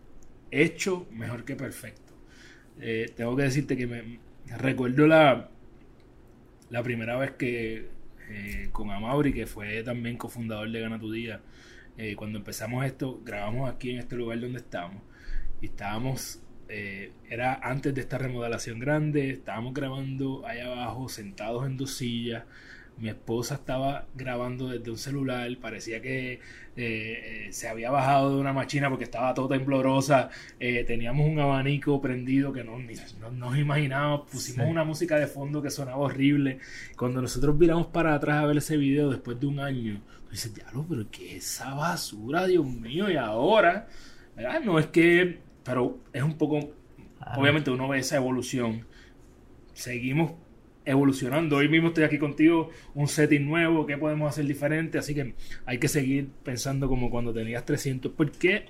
[0.52, 2.14] hecho mejor que perfecto.
[2.82, 4.20] Eh, tengo que decirte que me
[4.58, 5.50] recuerdo la,
[6.70, 7.90] la primera vez que
[8.72, 11.42] con Amauri, que fue también cofundador de Gana Tu Día,
[12.16, 15.02] cuando empezamos esto, grabamos aquí en este lugar donde estamos
[15.62, 16.40] y estábamos
[16.72, 22.44] eh, era antes de esta remodelación grande, estábamos grabando allá abajo, sentados en dos sillas.
[23.00, 26.40] Mi esposa estaba grabando desde un celular, parecía que eh,
[26.76, 30.30] eh, se había bajado de una máquina porque estaba toda temblorosa.
[30.60, 32.78] teníamos un abanico prendido que no,
[33.32, 34.30] nos imaginábamos.
[34.30, 36.60] Pusimos una música de fondo que sonaba horrible.
[36.98, 40.86] Cuando nosotros viramos para atrás a ver ese video después de un año, dices, diablo,
[40.90, 43.10] pero ¿qué es esa basura, Dios mío?
[43.10, 43.88] Y ahora,
[44.64, 46.72] No es que pero es un poco,
[47.38, 48.88] obviamente uno ve esa evolución.
[49.74, 50.32] Seguimos
[50.86, 51.58] evolucionando.
[51.58, 54.98] Hoy mismo estoy aquí contigo, un setting nuevo, ¿qué podemos hacer diferente?
[54.98, 58.66] Así que hay que seguir pensando como cuando tenías 300, porque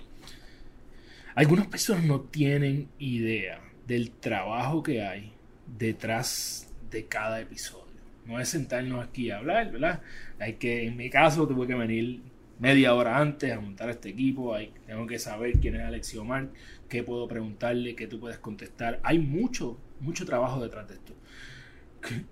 [1.35, 5.31] algunas personas no tienen idea del trabajo que hay
[5.77, 7.85] detrás de cada episodio.
[8.25, 10.01] No es sentarnos aquí a hablar, ¿verdad?
[10.39, 12.21] Hay que, en mi caso, tuve que venir
[12.59, 14.55] media hora antes a montar este equipo.
[14.85, 16.49] Tengo que saber quién es Alexio Omar,
[16.89, 18.99] qué puedo preguntarle, qué tú puedes contestar.
[19.01, 21.13] Hay mucho, mucho trabajo detrás de esto.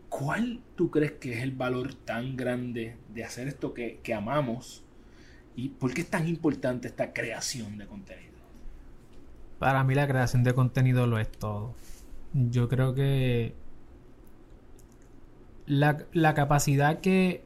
[0.10, 4.84] ¿Cuál tú crees que es el valor tan grande de hacer esto que, que amamos?
[5.56, 8.38] ¿Y por qué es tan importante esta creación de contenido?
[9.60, 11.74] Para mí la creación de contenido lo es todo.
[12.34, 13.56] Yo creo que
[15.66, 17.44] la, la capacidad que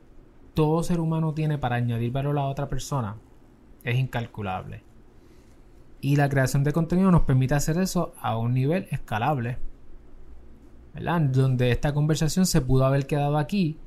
[0.54, 3.16] todo ser humano tiene para añadir valor a otra persona
[3.84, 4.84] es incalculable.
[6.02, 9.58] Y la creación de contenido nos permite hacer eso a un nivel escalable.
[10.94, 11.22] ¿Verdad?
[11.22, 13.78] Donde esta conversación se pudo haber quedado aquí,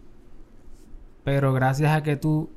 [1.22, 2.50] pero gracias a que tú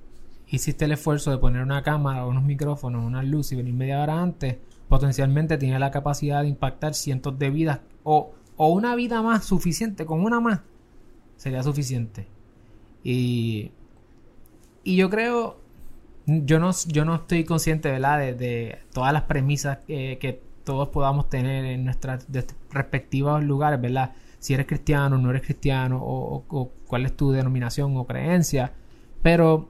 [0.48, 4.22] hiciste el esfuerzo de poner una cámara, unos micrófonos, una luz y venir media hora
[4.22, 4.58] antes,
[4.88, 10.06] potencialmente tiene la capacidad de impactar cientos de vidas o, o una vida más suficiente,
[10.06, 10.62] con una más
[11.36, 12.28] sería suficiente.
[13.04, 13.72] Y
[14.88, 15.58] y yo creo,
[16.26, 18.20] yo no, yo no estoy consciente, ¿verdad?
[18.20, 22.26] De, de todas las premisas que todos podamos tener en nuestros
[22.72, 24.14] respectivos lugares, ¿verdad?
[24.48, 28.72] Si eres cristiano, no eres cristiano, o, cuál es tu denominación o creencia.
[29.22, 29.68] Pero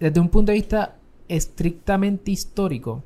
[0.00, 0.96] desde un punto de vista
[1.28, 3.02] estrictamente histórico,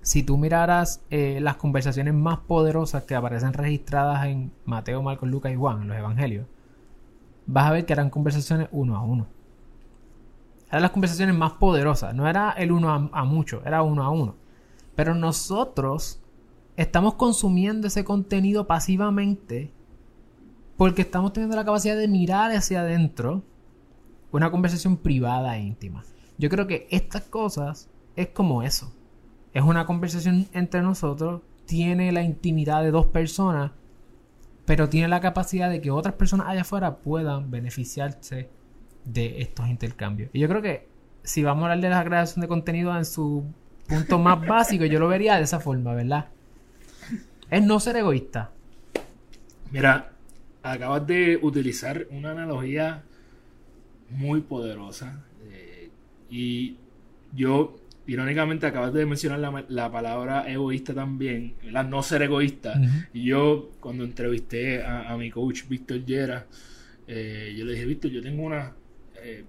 [0.00, 5.52] si tú miraras eh, las conversaciones más poderosas que aparecen registradas en Mateo, Marcos, Lucas
[5.52, 6.46] y Juan, en los evangelios,
[7.44, 9.26] vas a ver que eran conversaciones uno a uno
[10.68, 12.14] eran las conversaciones más poderosas.
[12.14, 14.36] No era el uno a, mucho, era uno a uno.
[14.94, 16.20] Pero nosotros
[16.76, 19.72] estamos consumiendo ese contenido pasivamente
[20.76, 23.42] porque estamos teniendo la capacidad de mirar hacia adentro
[24.30, 26.04] una conversación privada e íntima.
[26.36, 28.92] Yo creo que estas cosas es como eso.
[29.54, 33.72] Es una conversación entre nosotros, tiene la intimidad de dos personas,
[34.66, 38.50] pero tiene la capacidad de que otras personas allá afuera puedan beneficiarse
[39.04, 40.28] de estos intercambios.
[40.34, 40.88] Y yo creo que
[41.22, 43.44] si vamos a hablar de la creación de contenido en su
[43.88, 46.26] punto más básico, yo lo vería de esa forma, ¿verdad?
[47.50, 48.50] Es no ser egoísta.
[49.70, 50.12] Mira,
[50.62, 53.02] acabas de utilizar una analogía
[54.10, 55.24] muy poderosa.
[55.48, 55.90] Eh,
[56.30, 56.76] y
[57.32, 61.88] yo, irónicamente, acabas de mencionar la, palabra egoísta también, ¿verdad?
[61.88, 62.80] No ser egoísta.
[63.12, 66.46] Y yo, cuando entrevisté a, mi coach Víctor Llera,
[67.06, 68.72] eh, yo le dije, Víctor, yo tengo una
[69.22, 69.44] eh,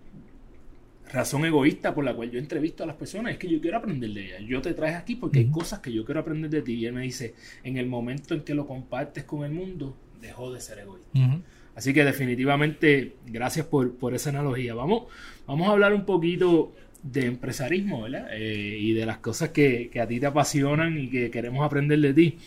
[1.11, 4.09] razón egoísta por la cual yo entrevisto a las personas es que yo quiero aprender
[4.11, 4.41] de ellas.
[4.47, 6.73] Yo te traes aquí porque hay cosas que yo quiero aprender de ti.
[6.73, 10.51] Y él me dice, en el momento en que lo compartes con el mundo, dejó
[10.51, 11.41] de ser egoísta.
[11.75, 14.73] Así que definitivamente, gracias por, esa analogía.
[14.73, 15.03] Vamos,
[15.45, 18.29] vamos a hablar un poquito de empresarismo, ¿verdad?
[18.33, 22.13] Eh, y de las cosas que, a ti te apasionan y que queremos aprender de
[22.13, 22.37] ti.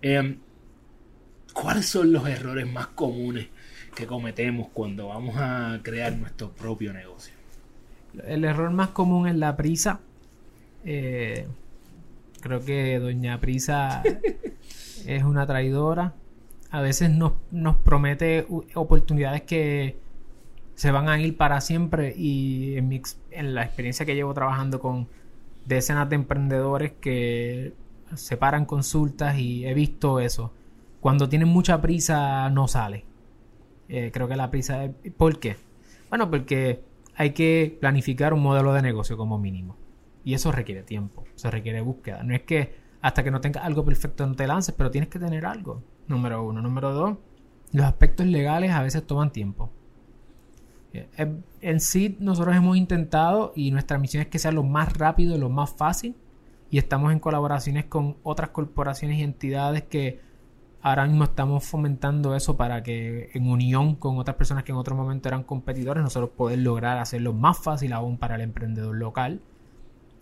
[0.00, 0.38] Em,
[1.52, 3.48] ¿Cuáles son los errores más comunes
[3.96, 7.37] que cometemos cuando vamos a crear nuestro propio negocio?
[8.26, 10.00] El error más común es la prisa.
[10.84, 11.46] Eh,
[12.40, 14.02] creo que Doña Prisa
[15.06, 16.14] es una traidora.
[16.70, 19.96] A veces nos, nos promete oportunidades que
[20.74, 25.08] se van a ir para siempre y en, en la experiencia que llevo trabajando con
[25.66, 27.72] decenas de emprendedores que
[28.14, 30.52] separan consultas y he visto eso.
[31.00, 33.04] Cuando tienen mucha prisa no sale.
[33.88, 35.12] Eh, creo que la prisa es...
[35.16, 35.56] ¿Por qué?
[36.08, 36.80] Bueno, porque
[37.18, 39.76] hay que planificar un modelo de negocio como mínimo.
[40.24, 42.22] Y eso requiere tiempo, se requiere búsqueda.
[42.22, 45.18] No es que hasta que no tengas algo perfecto no te lances, pero tienes que
[45.18, 45.82] tener algo.
[46.06, 46.62] Número uno.
[46.62, 47.18] Número dos,
[47.72, 49.72] los aspectos legales a veces toman tiempo.
[50.92, 51.08] Eh,
[51.60, 55.50] en sí, nosotros hemos intentado y nuestra misión es que sea lo más rápido, lo
[55.50, 56.14] más fácil.
[56.70, 60.20] Y estamos en colaboraciones con otras corporaciones y entidades que
[60.80, 64.94] ahora mismo estamos fomentando eso para que en unión con otras personas que en otro
[64.94, 69.40] momento eran competidores, nosotros poder lograr hacerlo más fácil aún para el emprendedor local.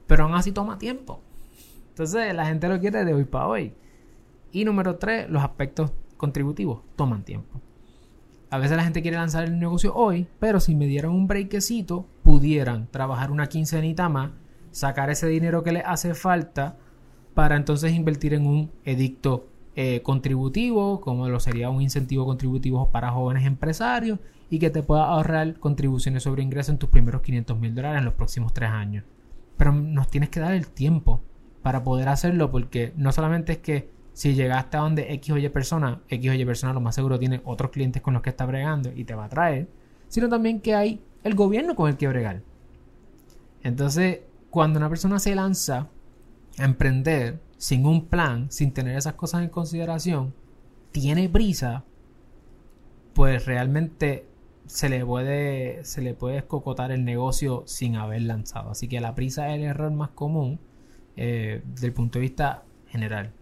[0.06, 1.20] Pero aún así toma tiempo.
[1.90, 3.74] Entonces la gente lo quiere de hoy para hoy.
[4.52, 7.60] Y número tres, los aspectos contributivos toman tiempo.
[8.48, 12.06] A veces la gente quiere lanzar el negocio hoy, pero si me dieran un breakcito,
[12.22, 14.30] pudieran trabajar una quincenita más,
[14.70, 16.76] sacar ese dinero que les hace falta
[17.34, 23.10] para entonces invertir en un edicto eh, contributivo, como lo sería un incentivo contributivo para
[23.10, 27.74] jóvenes empresarios y que te pueda ahorrar contribuciones sobre ingresos en tus primeros 500 mil
[27.74, 29.04] dólares en los próximos tres años.
[29.58, 31.22] Pero nos tienes que dar el tiempo
[31.62, 35.46] para poder hacerlo porque no solamente es que si llegaste a donde X o Y
[35.50, 38.46] persona, X o Y persona lo más seguro tiene otros clientes con los que está
[38.46, 39.68] bregando y te va a traer,
[40.08, 42.40] sino también que hay el gobierno con el que bregar.
[43.62, 45.88] Entonces, cuando una persona se lanza
[46.58, 50.34] a emprender sin un plan, sin tener esas cosas en consideración,
[50.92, 51.84] tiene prisa,
[53.14, 54.26] pues realmente
[54.66, 58.70] se le puede se le puede escocotar el negocio sin haber lanzado.
[58.70, 60.60] Así que la prisa es el error más común
[61.16, 63.32] eh, desde el punto de vista general.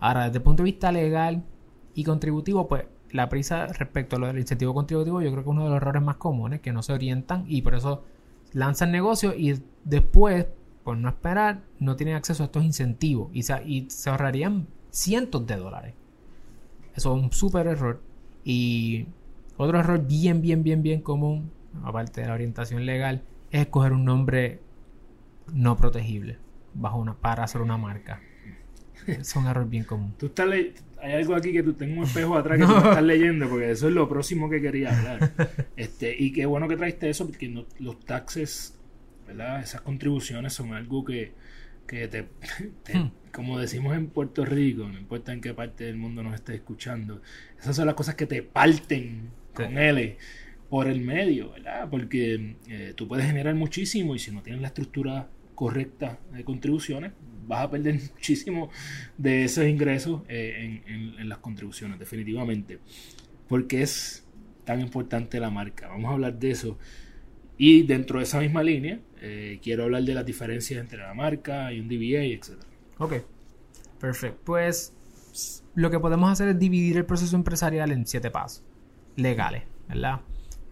[0.00, 1.44] Ahora, desde el punto de vista legal
[1.94, 5.52] y contributivo, pues la prisa respecto a lo del incentivo contributivo, yo creo que es
[5.52, 8.04] uno de los errores más comunes, que no se orientan y por eso
[8.52, 10.46] lanzan negocio y después,
[10.84, 15.46] por no esperar, no tienen acceso a estos incentivos y se, y se ahorrarían cientos
[15.46, 15.94] de dólares.
[16.94, 18.00] Eso es un súper error.
[18.44, 19.06] Y
[19.56, 21.50] otro error bien, bien, bien, bien común,
[21.84, 24.60] aparte de la orientación legal, es escoger un nombre
[25.52, 26.38] no protegible
[26.74, 28.20] bajo una, para hacer una marca.
[29.06, 30.14] Es un error bien común.
[30.18, 30.48] Tú estás
[31.02, 33.88] hay algo aquí que tú tengo un espejo atrás que tú estás leyendo, porque eso
[33.88, 35.32] es lo próximo que quería hablar.
[35.76, 38.78] Este, y qué bueno que traiste eso, porque los taxes,
[39.30, 39.62] ¿verdad?
[39.62, 41.32] Esas contribuciones son algo que,
[41.86, 43.10] que te, hmm.
[43.32, 47.22] como decimos en Puerto Rico, no importa en qué parte del mundo nos estés escuchando,
[47.58, 50.16] esas son las cosas que te parten con L
[50.68, 51.88] por el medio, ¿verdad?
[51.90, 57.12] Porque eh, tú puedes generar muchísimo y si no tienes la estructura correcta de contribuciones,
[57.46, 58.70] vas a perder muchísimo
[59.18, 62.78] de esos ingresos eh, en, las contribuciones, definitivamente.
[63.48, 64.24] Porque es
[64.64, 65.88] tan importante la marca.
[65.88, 66.78] Vamos a hablar de eso.
[67.58, 71.72] Y dentro de esa misma línea, eh, quiero hablar de las diferencias entre la marca
[71.72, 72.62] y un DBA, etc.
[72.98, 73.14] Ok,
[73.98, 74.40] perfecto.
[74.44, 74.94] Pues
[75.74, 78.64] lo que podemos hacer es dividir el proceso empresarial en siete pasos
[79.16, 80.20] legales, ¿verdad?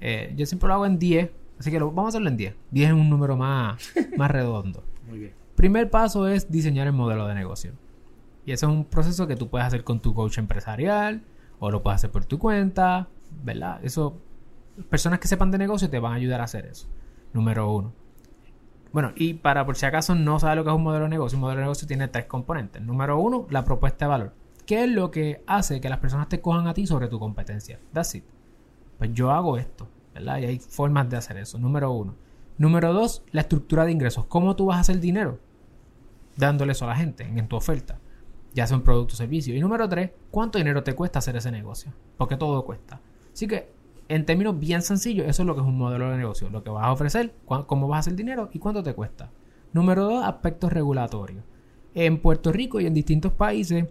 [0.00, 2.54] Eh, yo siempre lo hago en 10, así que lo, vamos a hacerlo en 10.
[2.70, 4.82] 10 es un número más, más redondo.
[5.08, 5.32] Muy bien.
[5.54, 7.72] Primer paso es diseñar el modelo de negocio.
[8.46, 11.22] Y ese es un proceso que tú puedes hacer con tu coach empresarial
[11.58, 13.08] o lo puedes hacer por tu cuenta,
[13.42, 13.80] ¿verdad?
[13.82, 14.20] Eso,
[14.88, 16.88] personas que sepan de negocio te van a ayudar a hacer eso.
[17.32, 17.92] Número uno.
[18.92, 21.36] Bueno, y para por si acaso no sabes lo que es un modelo de negocio,
[21.36, 22.82] un modelo de negocio tiene tres componentes.
[22.82, 24.34] Número uno, la propuesta de valor.
[24.66, 27.78] ¿Qué es lo que hace que las personas te cojan a ti sobre tu competencia?
[27.92, 28.24] That's it.
[28.98, 30.38] Pues yo hago esto, ¿verdad?
[30.38, 31.58] Y hay formas de hacer eso.
[31.58, 32.14] Número uno.
[32.56, 34.24] Número dos, la estructura de ingresos.
[34.26, 35.38] ¿Cómo tú vas a hacer dinero?
[36.38, 37.98] dándole eso a la gente en tu oferta,
[38.54, 39.54] ya sea un producto o servicio.
[39.54, 41.92] Y número tres, ¿cuánto dinero te cuesta hacer ese negocio?
[42.16, 43.00] Porque todo cuesta.
[43.32, 43.70] Así que,
[44.08, 46.48] en términos bien sencillos, eso es lo que es un modelo de negocio.
[46.50, 49.30] Lo que vas a ofrecer, cómo vas a hacer dinero y cuánto te cuesta.
[49.72, 51.44] Número dos, aspectos regulatorios.
[51.94, 53.86] En Puerto Rico y en distintos países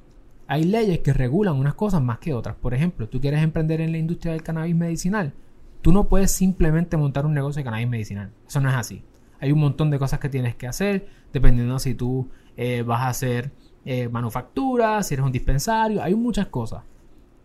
[0.48, 2.56] hay leyes que regulan unas cosas más que otras.
[2.56, 5.34] Por ejemplo, tú quieres emprender en la industria del cannabis medicinal.
[5.82, 8.32] Tú no puedes simplemente montar un negocio de cannabis medicinal.
[8.48, 9.04] Eso no es así.
[9.40, 13.10] Hay un montón de cosas que tienes que hacer, dependiendo si tú eh, vas a
[13.10, 13.52] hacer
[13.86, 16.84] eh, manufactura, si eres un dispensario, hay muchas cosas.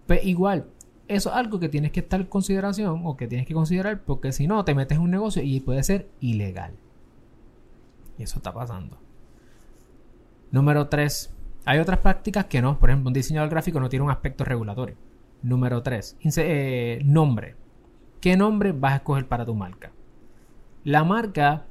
[0.06, 0.66] Pero igual,
[1.08, 4.32] eso es algo que tienes que estar en consideración o que tienes que considerar porque
[4.32, 6.72] si no te metes en un negocio y puede ser ilegal.
[8.18, 8.98] Y eso está pasando.
[10.50, 11.34] Número 3.
[11.64, 12.78] Hay otras prácticas que no.
[12.78, 14.96] Por ejemplo, un diseñador gráfico no tiene un aspecto regulatorio.
[15.42, 16.16] Número 3.
[16.36, 17.56] Eh, nombre.
[18.20, 19.92] ¿Qué nombre vas a escoger para tu marca?
[20.84, 21.66] La marca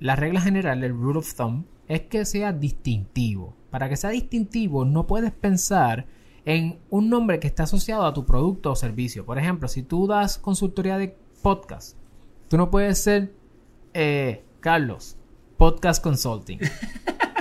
[0.00, 3.54] la regla general, el rule of thumb, es que sea distintivo.
[3.70, 6.06] Para que sea distintivo, no puedes pensar
[6.44, 9.24] en un nombre que esté asociado a tu producto o servicio.
[9.24, 11.96] Por ejemplo, si tú das consultoría de podcast,
[12.48, 13.32] tú no puedes ser
[13.94, 15.16] eh, Carlos,
[15.56, 16.58] Podcast Consulting.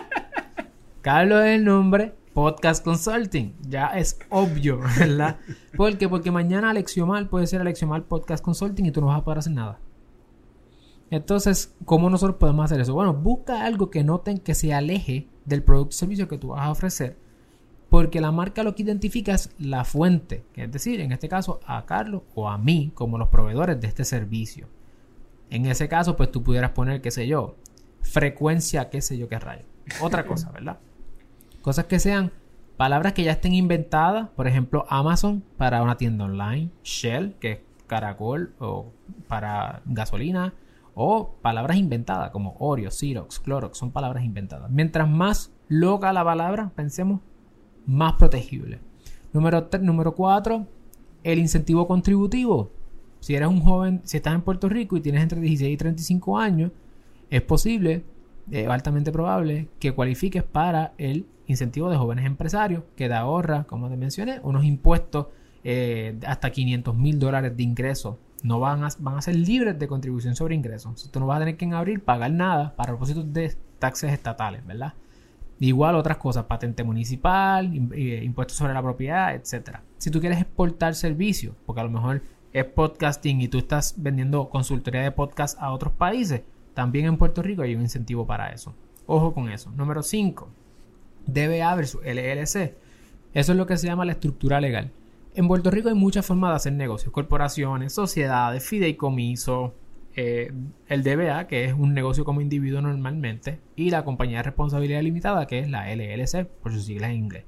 [1.02, 3.56] Carlos es el nombre, Podcast Consulting.
[3.68, 5.38] Ya es obvio, ¿verdad?
[5.76, 6.10] ¿Por qué?
[6.10, 9.54] Porque mañana Alexiomar puede ser Alexiomar Podcast Consulting y tú no vas a poder hacer
[9.54, 9.80] nada.
[11.12, 12.93] Entonces, ¿cómo nosotros podemos hacer eso?
[12.93, 16.62] Bueno, busca algo que noten que se aleje del producto o servicio que tú vas
[16.62, 17.18] a ofrecer
[17.89, 21.85] Porque la marca lo que identifica es la fuente, es decir, en este caso a
[21.85, 24.67] Carlos o a mí como los proveedores de este servicio.
[25.49, 27.55] En ese caso, pues tú pudieras poner, qué sé yo,
[28.01, 29.65] frecuencia, qué sé yo, qué rayo.
[30.01, 30.77] Otra cosa, ¿verdad?
[31.61, 32.31] Cosas que sean
[32.77, 37.59] palabras que ya estén inventadas, por ejemplo, Amazon para una tienda online, Shell, que es
[37.87, 38.93] caracol o
[39.27, 40.53] para gasolina,
[40.93, 44.69] o palabras inventadas como Oreo, Xerox, Clorox, son palabras inventadas.
[44.69, 47.21] Mientras más loca la palabra, pensemos,
[47.89, 48.79] más protegible.
[49.33, 50.65] Número, número 4,
[51.23, 52.71] el incentivo contributivo.
[53.19, 56.37] Si eres un joven, si estás en Puerto Rico y tienes entre 16 y 35
[56.37, 56.71] años,
[57.29, 58.03] es posible,
[58.67, 63.97] altamente probable, que cualifiques para el incentivo de jóvenes empresarios, que da ahorra, como te
[63.97, 65.27] mencioné, unos impuestos
[65.63, 68.17] eh, hasta 500 mil dólares de ingresos.
[68.43, 71.09] No van a, van a ser libres de contribución sobre ingresos.
[71.11, 74.65] Tú no vas a tener que en abril pagar nada para propósitos de taxes estatales,
[74.65, 74.93] ¿verdad?
[75.60, 79.84] Igual otras cosas, patente municipal, eh, impuestos sobre la propiedad, etcétera.
[79.97, 82.22] Si tú quieres exportar servicios, porque a lo mejor
[82.53, 86.41] es podcasting y tú estás vendiendo consultoría de podcast a otros países,
[86.74, 88.74] también en Puerto Rico hay un incentivo para eso.
[89.05, 89.70] Ojo con eso.
[89.72, 90.47] Número 5.
[91.26, 92.76] DBA versus LLC.
[93.34, 94.91] Eso es lo que se llama la estructura legal.
[95.36, 97.12] En Puerto Rico hay muchas formas de hacer negocios.
[97.12, 99.74] Corporaciones, sociedades, fideicomiso,
[100.16, 100.51] eh,
[100.88, 105.47] el DBA, que es un negocio como individuo normalmente, y la compañía de responsabilidad limitada,
[105.47, 107.45] que es la LLC, por sus siglas en inglés.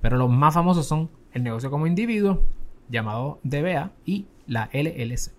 [0.00, 2.42] Pero los más famosos son el negocio como individuo,
[2.88, 5.32] llamado DBA, y la LLC.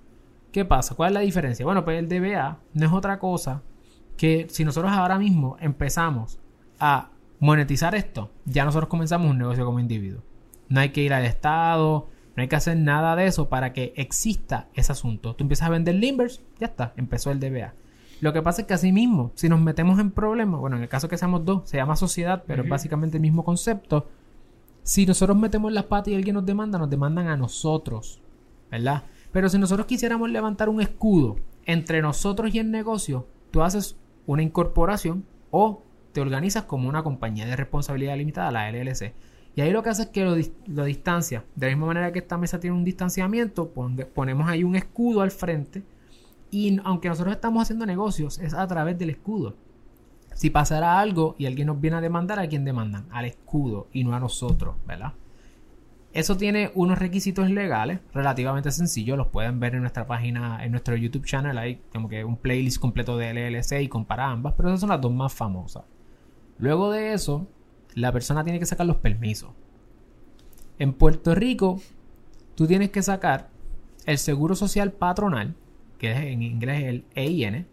[0.51, 0.95] ¿Qué pasa?
[0.95, 1.65] ¿Cuál es la diferencia?
[1.65, 3.63] Bueno, pues el DBA no es otra cosa
[4.17, 6.39] que si nosotros ahora mismo empezamos
[6.79, 7.09] a
[7.39, 10.21] monetizar esto, ya nosotros comenzamos un negocio como individuo.
[10.67, 13.93] No hay que ir al Estado, no hay que hacer nada de eso para que
[13.95, 15.35] exista ese asunto.
[15.35, 17.73] Tú empiezas a vender limbers, ya está, empezó el DBA.
[18.21, 20.89] Lo que pasa es que así mismo, si nos metemos en problemas, bueno, en el
[20.89, 24.07] caso que seamos dos, se llama sociedad, pero es básicamente el mismo concepto.
[24.83, 28.21] Si nosotros metemos las patas y alguien nos demanda, nos demandan a nosotros,
[28.69, 29.03] ¿verdad?
[29.31, 33.95] Pero si nosotros quisiéramos levantar un escudo entre nosotros y el negocio, tú haces
[34.27, 39.13] una incorporación o te organizas como una compañía de responsabilidad limitada, la LLC.
[39.55, 41.43] Y ahí lo que hace es que lo, distancia.
[41.55, 43.73] De la misma manera que esta mesa tiene un distanciamiento,
[44.13, 45.83] ponemos ahí un escudo al frente.
[46.49, 49.55] Y aunque nosotros estamos haciendo negocios, es a través del escudo.
[50.33, 53.07] Si pasara algo y alguien nos viene a demandar, ¿a quién demandan?
[53.11, 55.13] Al escudo y no a nosotros, ¿verdad?
[56.13, 60.95] Eso tiene unos requisitos legales relativamente sencillos, los pueden ver en nuestra página, en nuestro
[60.97, 64.81] YouTube channel, hay como que un playlist completo de LLC y compara ambas, pero esas
[64.81, 65.83] son las dos más famosas.
[66.57, 67.47] Luego de eso,
[67.93, 69.51] la persona tiene que sacar los permisos.
[70.79, 71.81] En Puerto Rico,
[72.55, 73.49] tú tienes que sacar
[74.05, 75.55] el seguro social patronal,
[75.97, 77.67] que es en inglés el EIN,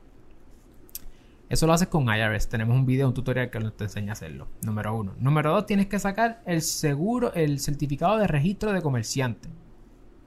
[1.48, 2.48] eso lo haces con IRS.
[2.48, 4.48] Tenemos un video, un tutorial que te enseña a hacerlo.
[4.62, 5.14] Número uno.
[5.18, 9.48] Número dos, tienes que sacar el seguro, el certificado de registro de comerciante.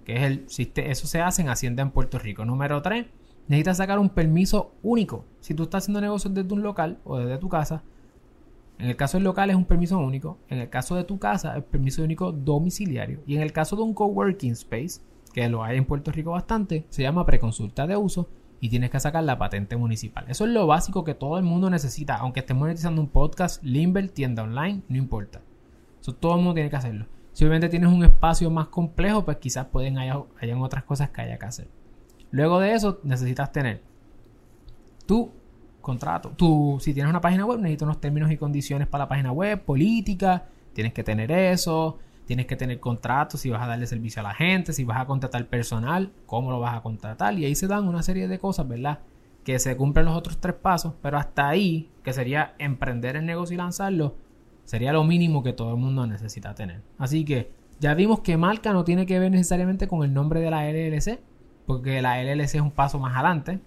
[0.03, 0.45] Que es el
[0.83, 2.43] eso se hace en Hacienda en Puerto Rico.
[2.43, 3.05] Número tres,
[3.47, 5.25] necesitas sacar un permiso único.
[5.41, 7.83] Si tú estás haciendo negocios desde un local o desde tu casa,
[8.81, 10.39] en el caso del local es un permiso único.
[10.49, 13.21] En el caso de tu casa es permiso único domiciliario.
[13.27, 15.01] Y en el caso de un coworking space,
[15.33, 18.27] que lo hay en Puerto Rico bastante, se llama preconsulta de uso
[18.59, 20.25] y tienes que sacar la patente municipal.
[20.29, 24.09] Eso es lo básico que todo el mundo necesita, aunque estés monetizando un podcast, Limber,
[24.09, 25.41] tienda online, no importa.
[25.99, 27.05] Eso todo el mundo tiene que hacerlo.
[27.33, 31.21] Si obviamente tienes un espacio más complejo, pues quizás pueden haya, hayan otras cosas que
[31.21, 31.67] haya que hacer.
[32.31, 33.83] Luego de eso, necesitas tener
[35.05, 35.31] tu
[35.81, 36.33] contrato.
[36.35, 39.63] Tú, si tienes una página web, necesitas unos términos y condiciones para la página web,
[39.63, 41.99] política, tienes que tener eso
[42.31, 45.05] tienes que tener contratos, si vas a darle servicio a la gente, si vas a
[45.05, 47.37] contratar personal, cómo lo vas a contratar.
[47.37, 48.99] Y ahí se dan una serie de cosas, ¿verdad?
[49.43, 53.55] Que se cumplen los otros tres pasos, pero hasta ahí, que sería emprender el negocio
[53.55, 54.15] y lanzarlo,
[54.63, 56.81] sería lo mínimo que todo el mundo necesita tener.
[56.97, 57.51] Así que
[57.81, 61.19] ya vimos que marca no tiene que ver necesariamente con el nombre de la LLC,
[61.65, 63.59] porque la LLC es un paso más adelante.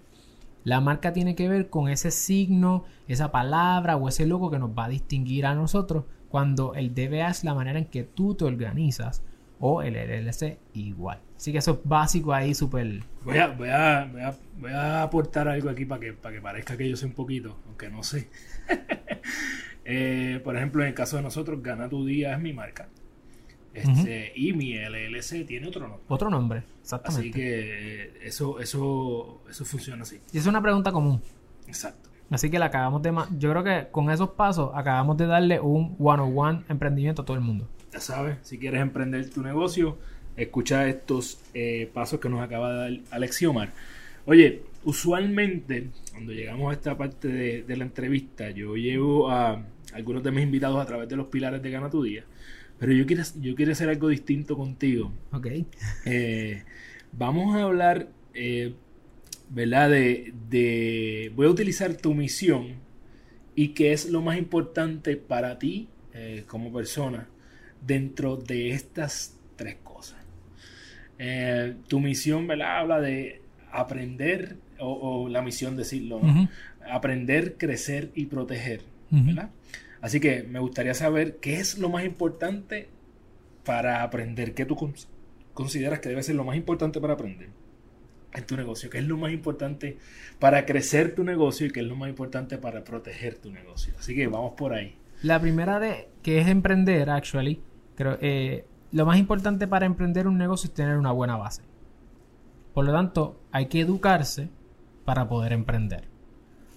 [0.65, 4.71] La marca tiene que ver con ese signo, esa palabra o ese logo que nos
[4.71, 8.45] va a distinguir a nosotros cuando el DBA es la manera en que tú te
[8.45, 9.23] organizas
[9.59, 11.21] o el LLC igual.
[11.37, 13.03] Así que eso es básico ahí, súper...
[13.23, 14.09] Voy a, voy, a,
[14.57, 17.59] voy, a, aportar algo aquí para que, para que parezca que yo sé un poquito,
[17.67, 18.29] aunque no sé.
[19.87, 22.89] Eh, por ejemplo, en el caso de nosotros, Gana tu Día es mi marca.
[23.75, 26.05] Este, Y mi LLC tiene otro nombre.
[26.07, 27.29] Otro nombre, exactamente.
[27.29, 30.19] Así que eh, eso, eso, eso funciona así.
[30.31, 31.21] Y es una pregunta común.
[31.67, 32.09] Exacto.
[32.29, 33.13] Así que le acabamos de...
[33.37, 37.43] Yo creo que con esos pasos acabamos de darle un one-on-one emprendimiento a todo el
[37.43, 37.67] mundo.
[37.93, 39.97] Ya sabes, si quieres emprender tu negocio,
[40.35, 43.73] escucha estos eh, pasos que nos acaba de dar Alex Omar.
[44.25, 49.63] Oye, usualmente cuando llegamos a esta parte de, la entrevista, yo llevo a
[49.93, 52.23] algunos de mis invitados a través de los pilares de Gana tu Día.
[52.79, 55.13] Pero yo quiero, yo quiero hacer algo distinto contigo.
[55.31, 55.47] Ok.
[56.05, 56.63] Eh,
[57.11, 58.73] vamos a hablar, eh,
[59.49, 59.89] ¿verdad?
[59.89, 62.75] De, de, Voy a utilizar tu misión
[63.55, 67.27] y qué es lo más importante para ti eh, como persona
[67.85, 70.17] dentro de estas tres cosas.
[71.87, 72.79] tu misión, ¿verdad?
[72.79, 76.49] Habla de aprender, o, la misión decirlo, ¿no?
[76.89, 79.49] Aprender, crecer y proteger, ¿verdad?
[80.05, 82.89] Así que me gustaría saber qué es lo más importante
[83.65, 84.77] para aprender, qué tú
[85.55, 87.49] consideras que debe ser lo más importante para aprender
[88.31, 89.97] en tu negocio, qué es lo más importante
[90.37, 93.95] para crecer tu negocio y qué es lo más importante para proteger tu negocio.
[93.97, 94.95] Así que vamos por ahí.
[95.23, 97.63] La primera de que es emprender, actually,
[97.95, 101.63] creo, eh, lo más importante para emprender un negocio es tener una buena base.
[102.75, 104.49] Por lo tanto, hay que educarse
[105.03, 106.07] para poder emprender.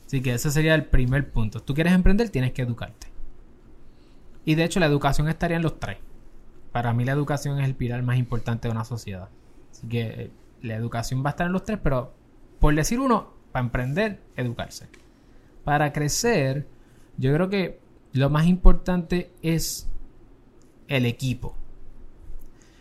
[0.07, 1.61] Así que ese sería el primer punto.
[1.61, 3.18] Tú quieres emprender, tienes que educarte.
[4.49, 5.99] Y de hecho la educación estaría en los tres.
[6.73, 9.29] Para mí la educación es el pilar más importante de una sociedad.
[9.71, 10.31] Así que eh,
[10.63, 12.15] la educación va a estar en los tres, pero
[12.59, 14.89] por decir uno, para emprender, educarse.
[15.65, 16.67] Para crecer,
[17.19, 17.79] yo creo que
[18.15, 19.87] lo más importante es
[20.87, 21.55] el equipo.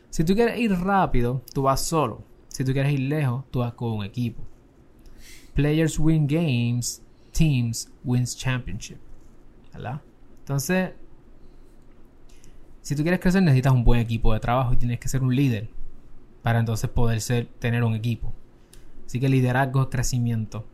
[0.09, 2.23] Si tú quieres ir rápido, tú vas solo.
[2.47, 4.41] Si tú quieres ir lejos, tú vas con un equipo.
[5.53, 7.03] Players win games,
[7.33, 8.99] teams wins championship.
[9.73, 9.99] ¿Verdad?
[10.39, 10.91] Entonces,
[12.87, 15.35] si tú quieres crecer necesitas un buen equipo de trabajo y tienes que ser un
[15.35, 15.67] líder
[16.41, 18.31] para entonces poder ser, tener un equipo.
[19.05, 20.65] Así que liderazgo es crecimiento.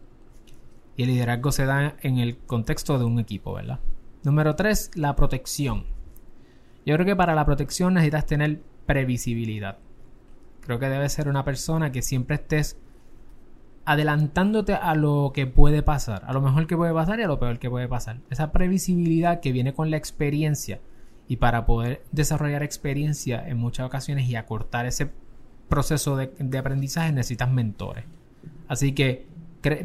[0.95, 3.79] Y el liderazgo se da en el contexto de un equipo, ¿verdad?
[4.21, 5.85] Número 3, la protección.
[6.85, 9.79] Yo creo que para la protección necesitas tener previsibilidad.
[10.61, 12.77] Creo que debes ser una persona que siempre estés
[13.85, 17.39] adelantándote a lo que puede pasar, a lo mejor que puede pasar y a lo
[17.39, 18.19] peor que puede pasar.
[18.29, 20.79] Esa previsibilidad que viene con la experiencia
[21.27, 25.09] y para poder desarrollar experiencia en muchas ocasiones y acortar ese
[25.69, 28.05] proceso de, aprendizaje necesitas mentores.
[28.67, 29.25] Así que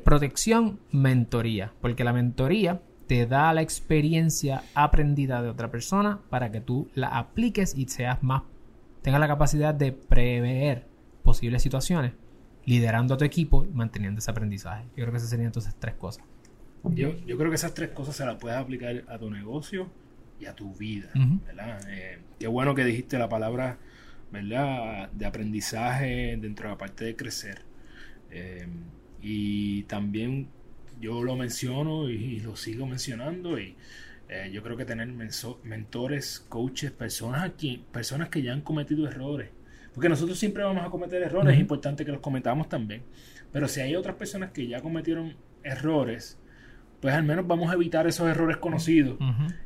[0.05, 6.61] protección, mentoría, porque la mentoría te da la experiencia aprendida de otra persona para que
[6.61, 8.43] tú la apliques y seas más,
[9.03, 10.87] tengas la capacidad de prever
[11.23, 12.13] posibles situaciones,
[12.67, 14.85] liderando a tu equipo y manteniendo ese aprendizaje.
[14.89, 16.25] Yo creo que esas serían entonces tres cosas.
[16.85, 19.89] Yo, yo creo que esas tres cosas se las puedes aplicar a tu negocio,
[20.41, 21.11] y a tu vida,
[21.47, 21.81] ¿verdad?
[21.91, 23.79] Eh, qué bueno que dijiste la palabra,
[24.31, 25.11] ¿verdad?
[25.11, 27.63] De aprendizaje dentro de la parte de crecer.
[28.31, 28.67] Eh,
[29.21, 30.49] y también
[31.01, 33.75] yo lo menciono y, lo sigo mencionando y
[34.29, 35.09] eh, yo creo que tener
[35.65, 39.51] mentores, coaches, personas aquí, personas que ya han cometido errores.
[39.95, 43.03] Porque nosotros siempre vamos a cometer errores, es importante que los cometamos también.
[43.53, 45.35] Pero si hay otras personas que ya cometieron
[45.65, 46.39] errores,
[47.01, 49.19] pues al menos vamos a evitar esos errores conocidos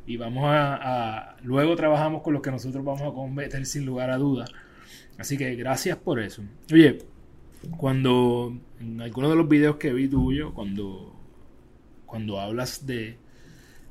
[0.05, 4.17] y vamos a, luego trabajamos con los que nosotros vamos a cometer sin lugar a
[4.17, 4.51] dudas.
[5.17, 6.43] Así que gracias por eso.
[6.71, 6.99] Oye,
[7.77, 11.15] cuando en alguno de los videos que vi tuyo, cuando,
[12.05, 13.17] cuando hablas de,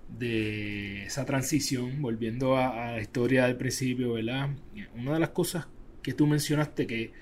[0.08, 4.50] de esa transición, volviendo a, a, la historia del principio, ¿verdad?
[4.94, 5.68] Una de las cosas
[6.02, 7.12] que tú mencionaste que,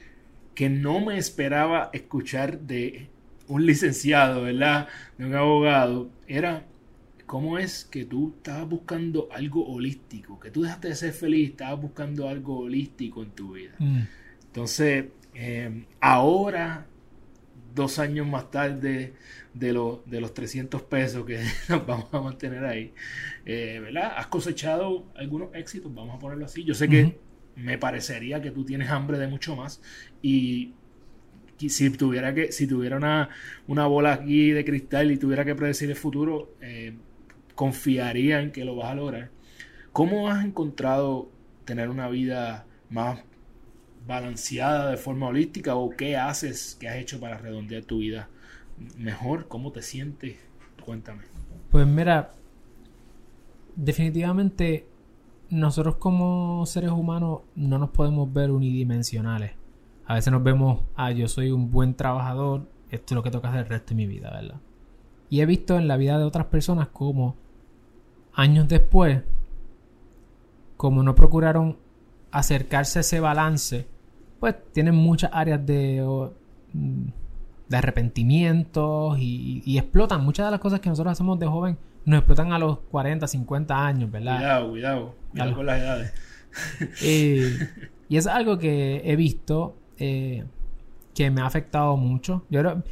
[0.54, 3.09] que no me esperaba escuchar de
[3.50, 4.88] un licenciado, ¿verdad?
[5.18, 6.66] De un abogado, era
[7.26, 11.80] cómo es que tú estabas buscando algo holístico, que tú dejaste de ser feliz, estabas
[11.80, 13.74] buscando algo holístico en tu vida.
[13.78, 14.02] Mm.
[14.46, 16.86] Entonces, em, ahora,
[17.74, 19.14] dos años más tarde
[19.54, 19.72] de,
[20.06, 22.92] de los 300 pesos que nos vamos a mantener ahí,
[23.46, 24.12] eh, ¿verdad?
[24.16, 26.64] Has cosechado algunos éxitos, vamos a ponerlo así.
[26.64, 27.16] Yo sé que
[27.56, 29.80] me parecería que tú tienes hambre de mucho más
[30.22, 30.72] y
[31.68, 33.28] si tuviera que si una,
[33.66, 36.94] una, bola aquí de cristal y tuviera que predecir el futuro eh,
[37.54, 39.30] confiaría en que lo vas a lograr.
[39.92, 41.28] ¿cómo has encontrado
[41.64, 43.20] tener una vida más
[44.06, 48.28] balanceada de forma holística o qué haces qué has hecho para redondear tu vida
[48.96, 50.36] mejor cómo te sientes
[50.84, 51.22] cuéntame.
[51.70, 52.34] Pues mira
[53.76, 54.86] definitivamente
[55.50, 59.52] nosotros como seres humanos no nos podemos ver unidimensionales
[60.10, 63.48] a veces nos vemos, ah, yo soy un buen trabajador, esto es lo que toca
[63.48, 64.60] hacer el resto de mi vida, ¿verdad?
[65.28, 67.36] Y he visto en la vida de otras personas como
[68.34, 69.22] años después,
[70.76, 71.78] como no procuraron
[72.32, 73.86] acercarse a ese balance,
[74.40, 76.04] pues tienen muchas áreas de,
[76.72, 82.52] de arrepentimientos y, explotan muchas de las cosas que nosotros hacemos de joven, nos explotan
[82.52, 84.38] a los 40, 50 años, ¿verdad?
[84.38, 86.12] Cuidado, cuidado, cuidado con las edades.
[88.08, 90.44] y es algo que he visto eh,
[91.14, 92.44] que me ha afectado mucho.
[92.50, 92.82] Yo creo,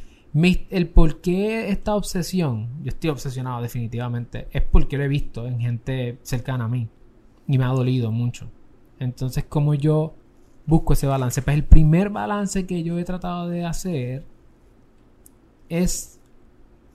[0.69, 5.59] el por qué esta obsesión, yo estoy obsesionado definitivamente, es porque lo he visto en
[5.59, 6.87] gente cercana a mí
[7.47, 8.49] y me ha dolido mucho.
[8.99, 10.13] Entonces, como yo
[10.69, 11.41] busco ese balance?
[11.41, 14.23] Pues el primer balance que yo he tratado de hacer
[15.67, 16.19] es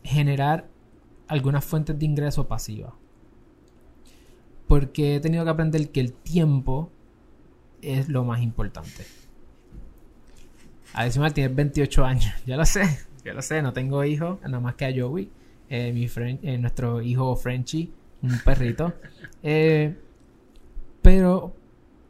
[0.04, 0.68] generar
[1.26, 2.94] algunas fuentes de ingreso pasiva.
[4.68, 6.90] Porque he tenido que aprender que el tiempo
[7.82, 9.04] es lo más importante.
[10.94, 12.32] Adicional, tienes 28 años.
[12.46, 12.82] Ya lo sé,
[13.24, 13.62] ya lo sé.
[13.62, 15.30] No tengo hijos, nada más que a Joey.
[15.68, 17.92] Eh, mi eh, nuestro hijo Frenchy,
[18.22, 18.92] un perrito.
[19.46, 19.94] Eh,
[21.02, 21.54] pero,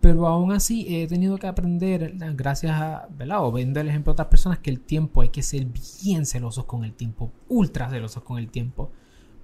[0.01, 3.45] pero aún así he tenido que aprender, gracias a, ¿verdad?
[3.45, 5.66] O viendo el ejemplo de otras personas, que el tiempo hay que ser
[6.05, 8.93] bien celosos con el tiempo, ultra celosos con el tiempo.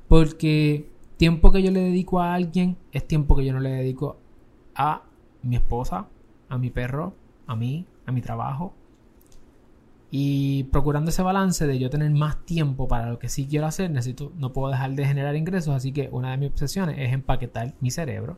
[0.06, 4.18] Porque tiempo que yo le dedico a alguien es tiempo que yo no le dedico
[4.76, 5.02] a
[5.42, 6.06] mi esposa,
[6.48, 7.14] a mi perro,
[7.46, 8.72] a mí, a mi trabajo.
[10.10, 13.90] Y procurando ese balance de yo tener más tiempo para lo que sí quiero hacer,
[13.90, 17.74] necesito, no puedo dejar de generar ingresos, así que una de mis obsesiones es empaquetar
[17.80, 18.36] mi cerebro,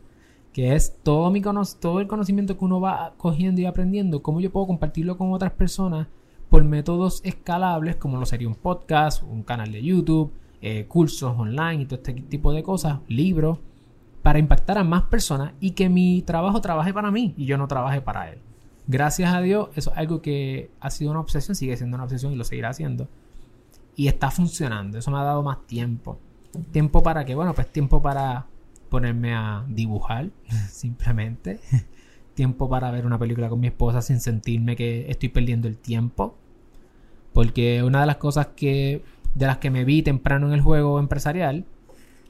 [0.53, 4.53] que es todo, mi todo el conocimiento que uno va cogiendo y aprendiendo, cómo yo
[4.53, 6.09] puedo compartirlo con otras personas
[6.51, 11.83] por métodos escalables, como lo sería un podcast, un canal de YouTube, eh, cursos online
[11.83, 13.59] y todo este tipo de cosas, libros,
[14.23, 17.67] para impactar a más personas y que mi trabajo trabaje para mí y yo no
[17.67, 18.39] trabaje para él.
[18.87, 22.33] Gracias a Dios, eso es algo que ha sido una obsesión, sigue siendo una obsesión
[22.33, 23.09] y lo seguirá haciendo.
[23.95, 26.19] Y está funcionando, eso me ha dado más tiempo.
[26.73, 27.35] ¿Tiempo para qué?
[27.35, 28.47] Bueno, pues tiempo para
[28.89, 30.31] ponerme a dibujar,
[30.71, 31.61] simplemente.
[32.35, 36.37] tiempo para ver una película con mi esposa sin sentirme que estoy perdiendo el tiempo.
[37.33, 39.03] Porque una de las cosas que
[39.35, 41.65] de las que me vi temprano en el juego empresarial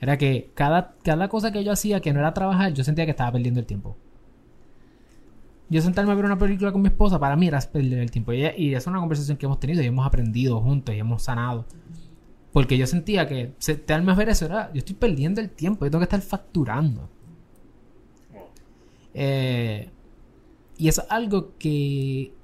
[0.00, 3.10] era que cada, cada cosa que yo hacía que no era trabajar, yo sentía que
[3.10, 3.96] estaba perdiendo el tiempo
[5.72, 8.34] yo sentarme a ver una película con mi esposa, para mí era perder el tiempo.
[8.34, 11.64] Y, es una conversación que hemos tenido y hemos aprendido juntos y hemos sanado.
[12.52, 15.90] Porque yo sentía que sentarme a ver eso era, yo estoy perdiendo el tiempo, yo
[15.90, 17.08] tengo que estar facturando.
[19.14, 19.88] Eh,
[20.76, 22.34] y es algo que,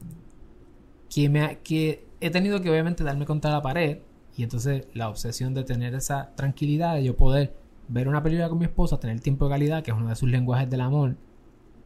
[1.11, 3.99] que, me, que he tenido que obviamente darme contra la pared.
[4.39, 7.55] Y entonces la obsesión de tener esa tranquilidad, de yo poder
[7.89, 10.31] ver una película con mi esposa, tener tiempo de calidad, que es uno de sus
[10.31, 11.17] lenguajes del amor,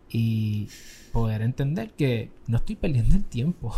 [0.09, 0.69] y
[1.13, 3.75] poder entender que no estoy perdiendo el tiempo.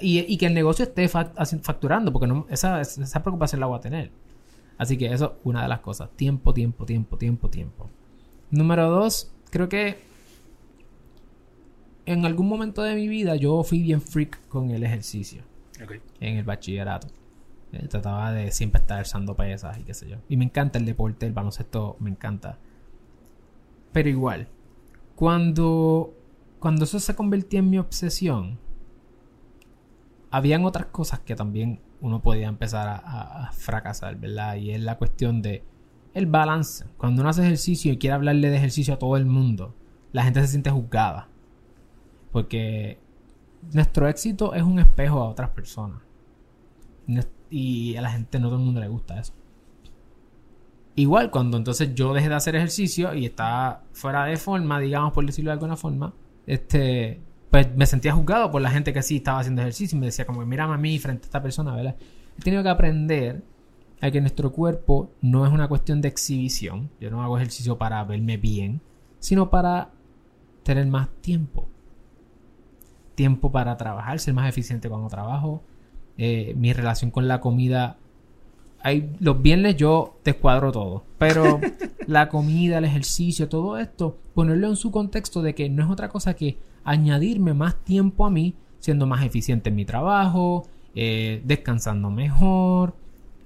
[0.00, 4.10] y, que el negocio esté facturando, porque no, esa, esa preocupación la voy a tener.
[4.78, 6.10] Así que eso es una de las cosas.
[6.16, 7.90] Tiempo, tiempo, tiempo, tiempo, tiempo.
[8.50, 9.98] Número dos, creo que
[12.06, 15.42] en algún momento de mi vida yo fui bien freak con el ejercicio.
[16.20, 17.08] En el bachillerato.
[17.72, 20.16] Eh, trataba de siempre estar alzando pesas y qué sé yo.
[20.28, 22.58] Y me encanta el deporte, el baloncesto, me encanta.
[23.92, 24.48] Pero igual,
[25.16, 26.14] cuando,
[26.58, 28.58] cuando eso se convertía en mi obsesión,
[30.30, 34.56] habían otras cosas que también uno podía empezar a, fracasar, ¿verdad?
[34.56, 35.64] Y es la cuestión de
[36.14, 36.86] el balance.
[36.96, 39.74] Cuando uno hace ejercicio y quiere hablarle de ejercicio a todo el mundo,
[40.12, 41.28] la gente se siente juzgada.
[42.32, 42.98] Porque
[43.72, 46.00] nuestro éxito es un espejo a otras personas.
[47.50, 49.32] Y a la gente no todo el mundo le gusta eso.
[50.96, 55.24] Igual, cuando entonces yo dejé de hacer ejercicio y estaba fuera de forma, digamos, por
[55.26, 56.14] decirlo de alguna forma,
[56.46, 57.20] este,
[57.50, 60.26] pues me sentía juzgado por la gente que sí estaba haciendo ejercicio y me decía
[60.26, 61.96] como, mira a mí frente a esta persona, ¿verdad?
[62.38, 63.42] He tenido que aprender
[64.00, 66.90] a que nuestro cuerpo no es una cuestión de exhibición.
[67.00, 68.80] Yo no hago ejercicio para verme bien,
[69.18, 69.90] sino para
[70.62, 71.68] tener más tiempo.
[73.14, 75.62] Tiempo para trabajar, ser más eficiente cuando trabajo.
[76.18, 77.98] Eh, mi relación con la comida
[79.20, 81.04] los viernes yo te escuadro todo.
[81.18, 81.60] Pero
[82.06, 86.08] la comida, el ejercicio, todo esto, ponerlo en su contexto de que no es otra
[86.08, 92.10] cosa que añadirme más tiempo a mí, siendo más eficiente en mi trabajo, eh, descansando
[92.10, 92.94] mejor,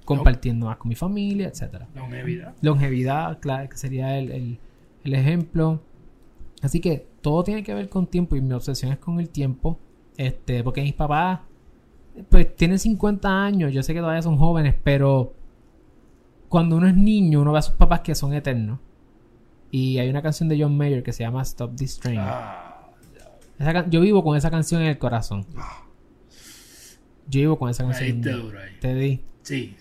[0.05, 1.83] compartiendo más con mi familia, etc.
[1.95, 2.55] Longevidad.
[2.61, 4.59] Longevidad, claro, que sería el,
[5.03, 5.81] el ejemplo.
[6.61, 9.79] Así que todo tiene que ver con tiempo y mi obsesión es con el tiempo.
[10.17, 11.39] Este, porque mis papás
[12.29, 15.33] pues tienen 50 años, yo sé que todavía son jóvenes, pero
[16.49, 18.79] cuando uno es niño, uno ve a sus papás que son eternos.
[19.71, 22.19] Y hay una canción de John Mayer que se llama Stop This Train.
[22.19, 22.89] Ah,
[23.89, 25.45] yo vivo con esa canción en el corazón.
[27.29, 28.21] Yo vivo con esa canción.
[28.81, 29.21] Te di.
[29.43, 29.77] Sí.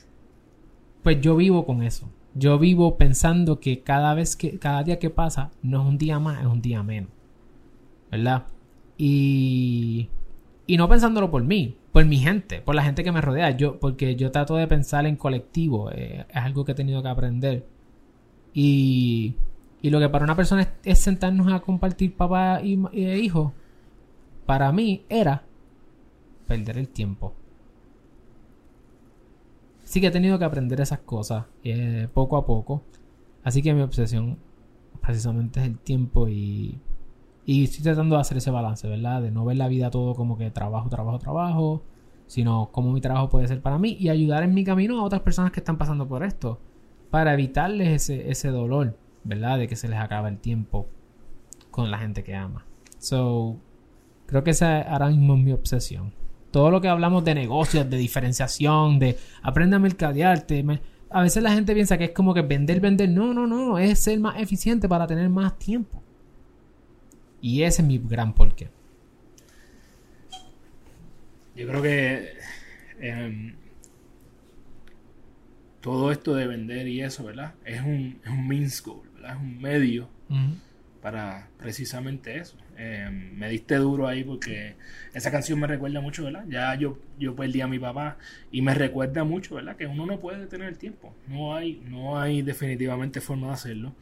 [1.02, 2.08] Pues yo vivo con eso.
[2.34, 6.20] Yo vivo pensando que cada vez que, cada día que pasa, no es un día
[6.20, 7.10] más, es un día menos.
[8.12, 8.44] ¿Verdad?
[8.96, 10.08] Y.
[10.68, 13.50] Y no pensándolo por mí, por mi gente, por la gente que me rodea.
[13.50, 15.90] Yo, porque yo trato de pensar en colectivo.
[15.92, 17.66] Eh, es algo que he tenido que aprender.
[18.54, 19.34] Y,
[19.82, 23.52] y lo que para una persona es, sentarnos a compartir papá y, hijo,
[24.46, 25.42] para mí era
[26.46, 27.34] perder el tiempo.
[29.84, 32.82] Sí que he tenido que aprender esas cosas eh, poco a poco.
[33.42, 34.38] Así que mi obsesión
[35.00, 36.78] precisamente es el tiempo y,
[37.46, 39.22] Y estoy tratando de hacer ese balance, ¿verdad?
[39.22, 41.82] De no ver la vida todo como que trabajo, trabajo, trabajo,
[42.26, 45.22] sino cómo mi trabajo puede ser para mí y ayudar en mi camino a otras
[45.22, 46.60] personas que están pasando por esto
[47.10, 49.58] para evitarles ese, ese dolor, ¿verdad?
[49.58, 50.86] De que se les acaba el tiempo
[51.70, 52.64] con la gente que ama.
[52.98, 53.56] So,
[54.26, 56.12] creo que esa ahora mismo es mi obsesión.
[56.50, 60.64] Todo lo que hablamos de negocios, de diferenciación, de aprende a mercadearte,
[61.10, 63.08] a veces la gente piensa que es como que vender, vender.
[63.08, 66.02] No, no, no, es ser más eficiente para tener más tiempo.
[67.40, 68.68] Y ese es mi gran porqué.
[71.56, 72.32] Yo creo que
[73.00, 73.54] em,
[75.80, 77.54] todo esto de vender y eso, ¿verdad?
[77.64, 79.36] Es un, es un means goal, ¿verdad?
[79.36, 80.08] Es un medio
[81.02, 82.56] para precisamente eso.
[82.76, 84.76] Em, me diste duro ahí porque
[85.12, 86.44] esa canción me recuerda mucho, ¿verdad?
[86.48, 88.16] Ya yo, yo perdí a mi papá
[88.50, 89.76] y me recuerda mucho, ¿verdad?
[89.76, 91.14] Que uno no puede tener el tiempo.
[91.28, 93.94] No hay, no hay definitivamente forma de hacerlo.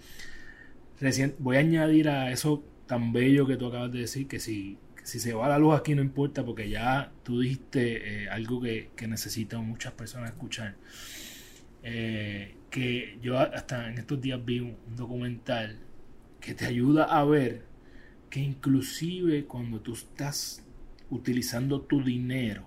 [1.38, 5.20] voy a añadir a eso tan bello que tú acabas de decir que si, si
[5.20, 9.06] se va la luz aquí no importa porque ya tú dijiste eh, algo que, que
[9.06, 10.74] necesitan muchas personas escuchar.
[11.84, 15.78] Eh, que yo hasta en estos días vi un, documental
[16.40, 17.62] que te ayuda a ver
[18.30, 20.64] que inclusive cuando tú estás
[21.10, 22.66] utilizando tu dinero,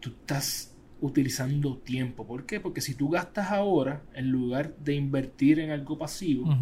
[0.00, 2.26] tú estás utilizando tiempo.
[2.26, 2.60] ¿Por qué?
[2.60, 6.54] Porque si tú gastas ahora en lugar de invertir en algo pasivo,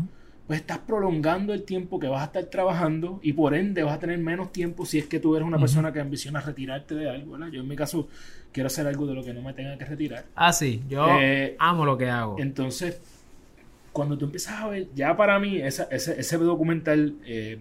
[0.47, 3.99] pues estás prolongando el tiempo que vas a estar trabajando y por ende vas a
[3.99, 7.33] tener menos tiempo si es que tú eres una persona que ambiciona retirarte de algo,
[7.33, 7.49] ¿verdad?
[7.49, 8.09] Yo en mi caso
[8.51, 10.27] quiero hacer algo de lo que no me tenga que retirar.
[10.35, 12.37] Ah, sí, yo eh, amo lo que hago.
[12.39, 13.01] Entonces,
[13.93, 17.59] cuando tú empiezas a ver, ya para mí, ese, ese documental, eh,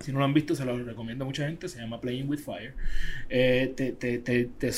[0.00, 2.38] si no lo han visto, se lo recomiendo a mucha gente, se llama Playing with
[2.38, 2.74] Fire,
[3.28, 4.72] eh, te, te, te,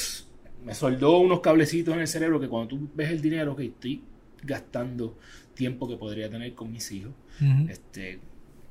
[0.64, 4.02] me soldó unos cablecitos en el cerebro que cuando tú ves el dinero que estoy
[4.42, 5.16] gastando
[5.58, 7.12] tiempo que podría tener con mis hijos.
[7.68, 8.20] este,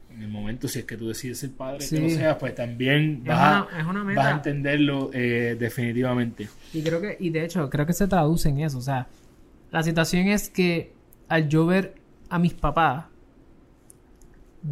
[0.09, 3.23] en el momento, si es que tú decides ser padre, que no seas, pues también
[3.25, 6.47] vas, a, entenderlo eh, definitivamente.
[6.73, 8.77] Y creo que, y de hecho, creo que se traduce en eso.
[8.77, 9.07] O sea,
[9.69, 10.93] la situación es que
[11.27, 11.95] al yo ver
[12.29, 13.05] a mis papás,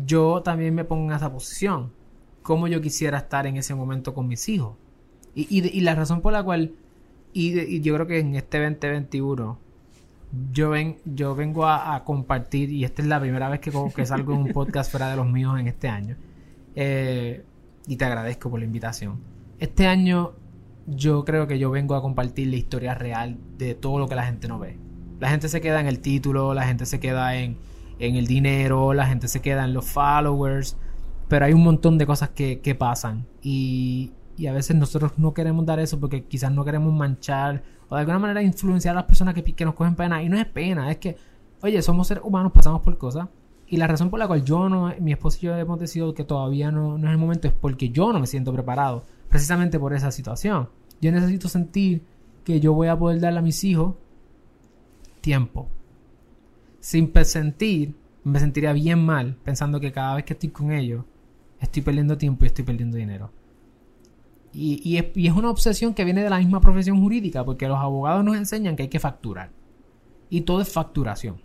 [0.06, 1.92] yo también me pongo en esa posición.
[2.42, 4.78] Como yo quisiera estar en ese momento con mis hijos.
[5.36, 6.72] Y, y, la razón por la cual,
[7.34, 9.60] y, y yo creo que en este 2021,
[10.52, 14.34] yo, ven, yo vengo a, compartir, y esta es la primera vez que, que salgo
[14.34, 16.16] en un podcast fuera de los míos en este año.
[16.76, 17.44] Eh,
[17.88, 19.20] y te agradezco por la invitación.
[19.60, 20.34] Este año
[20.88, 24.26] yo creo que yo vengo a compartir la historia real de todo lo que la
[24.26, 24.78] gente no ve.
[25.20, 27.58] La gente se queda en el título, la gente se queda en,
[28.00, 30.78] en el dinero, la gente se queda en los followers,
[31.28, 33.26] pero hay un montón de cosas que, que pasan.
[33.42, 37.96] Y, y a veces nosotros no queremos dar eso porque quizás no queremos manchar o
[37.96, 40.22] de alguna manera influenciar a las personas que, que nos cogen pena.
[40.24, 41.18] Y no es pena, es que,
[41.62, 43.28] oye, somos seres humanos, pasamos por cosas.
[43.68, 46.24] Y la razón por la cual yo no, mi esposo y yo hemos decidido que
[46.24, 49.04] todavía no, no es el momento es porque yo no me siento preparado.
[49.30, 50.70] Precisamente por esa situación.
[51.02, 52.04] Yo necesito sentir
[52.44, 53.96] que yo voy a poder darle a mis hijos
[55.22, 55.68] tiempo.
[56.80, 61.04] Sin sentir, me sentiría bien mal pensando que cada vez que estoy con ellos,
[61.60, 63.32] estoy perdiendo tiempo y estoy perdiendo dinero.
[64.58, 68.38] Y, es, una obsesión que viene de la misma profesión jurídica, porque los abogados nos
[68.38, 69.52] enseñan que hay que facturar.
[70.30, 71.42] Y todo es facturación.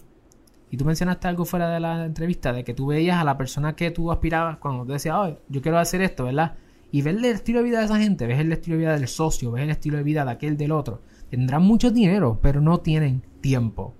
[0.70, 3.74] Y tú mencionaste algo fuera de la entrevista, de que tú veías a la persona
[3.74, 6.54] que tú aspirabas cuando tú decías, yo quiero hacer esto, ¿verdad?
[6.92, 9.08] Y ves el estilo de vida de esa gente, ves el estilo de vida del
[9.08, 11.02] socio, ves el estilo de vida de aquel del otro.
[11.30, 13.94] Tendrán mucho dinero, pero no tienen tiempo.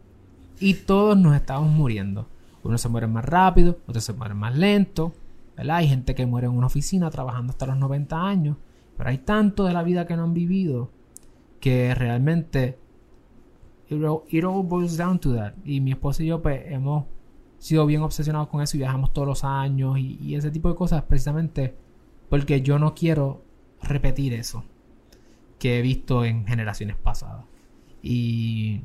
[0.60, 2.28] Y todos nos estamos muriendo.
[2.62, 5.12] Unos se mueren más rápido, otros se mueren más lento,
[5.56, 5.76] ¿verdad?
[5.76, 8.56] Hay gente que muere en una oficina trabajando hasta los 90 años.
[9.00, 10.90] Pero hay tanto de la vida que no han vivido
[11.58, 12.78] que realmente
[13.88, 15.54] it all, boils down to that.
[15.64, 17.06] Y mi esposa y yo pues, hemos
[17.56, 21.02] sido bien obsesionados con eso y viajamos todos los años y, ese tipo de cosas
[21.04, 21.74] precisamente
[22.28, 23.42] porque yo no quiero
[23.80, 24.64] repetir eso
[25.58, 27.46] que he visto en generaciones pasadas.
[28.02, 28.82] Y,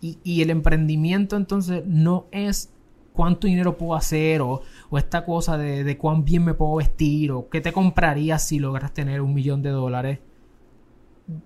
[0.00, 2.72] y, el emprendimiento entonces no es
[3.12, 4.62] cuánto dinero puedo hacer o,
[4.96, 8.92] esta cosa de, de, cuán bien me puedo vestir o qué te comprarías si logras
[8.92, 10.18] tener un millón de dólares,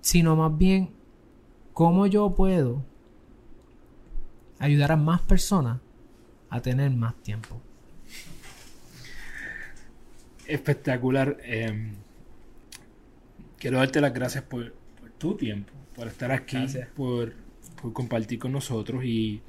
[0.01, 0.89] sino más bien
[1.73, 2.83] cómo yo puedo
[4.59, 5.79] ayudar a más personas
[6.49, 7.61] a tener más tiempo.
[10.45, 11.37] Espectacular.
[11.43, 11.93] Em,
[13.57, 14.73] quiero darte las gracias por,
[15.17, 16.57] tu tiempo, por estar aquí,
[16.95, 17.33] por,
[17.81, 19.41] por, compartir con nosotros y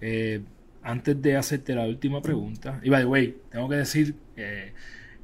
[0.00, 0.42] eh,
[0.82, 4.72] antes de hacerte la última pregunta, y by the way, tengo que decir eh,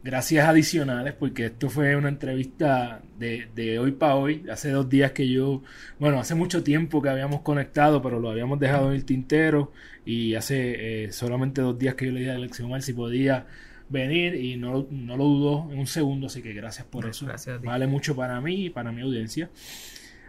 [0.05, 5.29] gracias adicionales porque esto fue una entrevista de, hoy para hoy, hace dos días que
[5.29, 5.63] yo,
[5.99, 9.73] bueno, hace mucho tiempo que habíamos conectado, pero lo habíamos dejado en el tintero
[10.05, 13.47] y hace eh, solamente dos días que yo le di a elección al si podía
[13.89, 17.27] venir y no, no lo dudó en un segundo, así que gracias por No, eso.
[17.27, 17.67] gracias a ti.
[17.67, 19.49] Vale mucho para mí y para mi audiencia.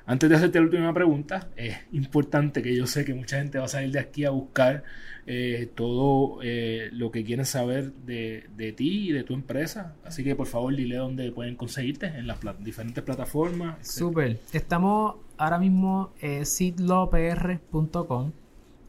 [0.10, 3.66] Antes de hacerte la última pregunta, es importante que yo sé que mucha gente va
[3.66, 4.86] a salir de aquí a buscar
[5.26, 9.96] eh, todo eh, lo que quieren saber de, de ti y de tu empresa.
[10.06, 13.86] Así que por favor dile dónde pueden conseguirte en las diferentes plataformas.
[13.86, 14.40] Súper.
[14.54, 18.32] Estamos ahora mismo en seedlawpr.com.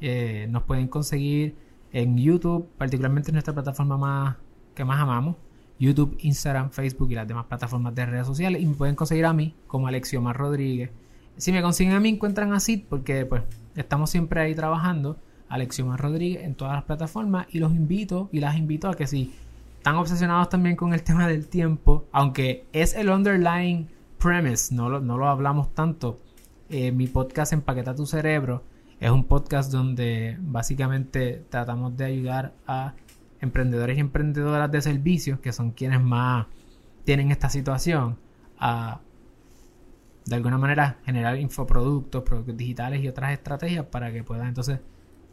[0.01, 1.57] Eh, nos pueden conseguir
[1.93, 4.37] en YouTube, particularmente en nuestra plataforma más
[4.73, 5.35] que más amamos.
[5.81, 8.63] YouTube, Instagram, Facebook y las demás plataformas de redes sociales.
[8.63, 10.91] Y me pueden conseguir a mí como Alexiomar Rodríguez.
[11.39, 12.59] Si me consiguen a mí, encuentran a
[12.89, 13.43] porque pues
[13.77, 15.17] estamos siempre ahí trabajando.
[15.49, 17.47] Alexiomar Rodríguez en todas las plataformas.
[17.51, 19.33] Y los invito y las invito a que si
[19.79, 25.01] están obsesionados también con el tema del tiempo, aunque es el underlying premise, no lo,
[25.01, 26.19] no lo hablamos tanto.
[26.71, 28.63] eh, mi podcast Empaqueta tu cerebro
[29.01, 32.95] es un podcast donde básicamente tratamos de ayudar a
[33.41, 36.47] emprendedores y emprendedoras de servicios, que son quienes más
[37.05, 38.19] tienen esta situación,
[38.59, 39.01] a
[40.29, 44.79] de alguna manera generar infoproductos, productos digitales y otras estrategias para que puedan entonces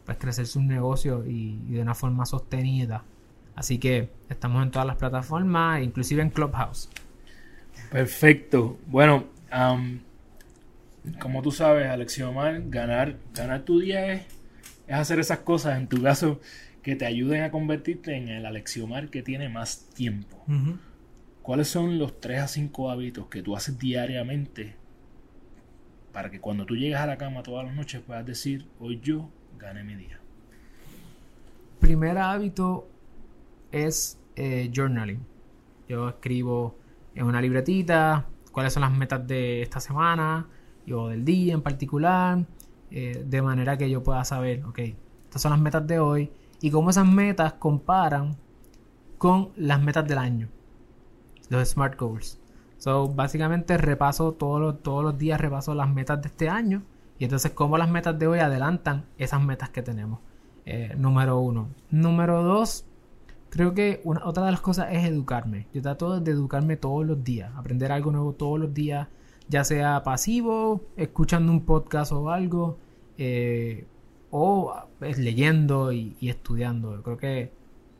[0.04, 3.04] pues, crecer sus negocios y, y de una forma sostenida.
[3.54, 6.88] Así que estamos en todas las plataformas, inclusive en Clubhouse.
[7.90, 8.78] Perfecto.
[8.86, 10.00] Bueno, am,
[11.20, 14.22] como tú sabes, Alexiomar, ganar, ganar tu día es,
[14.86, 16.40] es hacer esas cosas, en tu caso,
[16.82, 20.42] que te ayuden a convertirte en el Alexiomar que tiene más tiempo.
[21.42, 24.74] ¿Cuáles son los 3 a 5 hábitos que tú haces diariamente
[26.16, 29.28] para que cuando tú llegas a la cama todas las noches puedas decir, hoy yo
[29.58, 30.18] gané mi día?
[31.78, 32.88] Primer hábito
[33.70, 35.20] es eh, journaling.
[35.86, 36.78] Yo escribo
[37.14, 40.48] en una libretita cuáles son las metas de esta semana
[40.90, 42.46] o del día en particular,
[42.90, 44.78] eh, de manera que yo pueda saber, ok,
[45.24, 48.38] estas son las metas de hoy y cómo esas metas comparan
[49.18, 50.48] con las metas del año,
[51.50, 52.40] los SMART Goals.
[52.78, 56.82] So, básicamente repaso todos los, todos los días, repaso las metas de este año
[57.18, 60.20] y entonces cómo las metas de hoy adelantan esas metas que tenemos.
[60.66, 61.68] Eh, número uno.
[61.90, 62.84] Número dos,
[63.50, 65.66] creo que una, otra de las cosas es educarme.
[65.72, 69.08] Yo trato de educarme todos los días, aprender algo nuevo todos los días,
[69.48, 72.78] ya sea pasivo, escuchando un podcast o algo,
[73.16, 73.86] eh,
[74.30, 76.96] o pues, leyendo y, y estudiando.
[76.96, 77.52] Yo creo que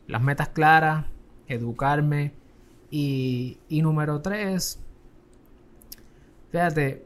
[0.07, 1.07] las metas claras,
[1.49, 2.33] educarme.
[2.99, 4.83] Y, y número tres,
[6.51, 7.05] fíjate,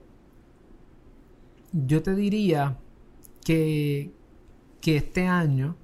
[1.73, 2.79] yo te diría
[3.45, 4.13] que,
[4.81, 5.75] que este año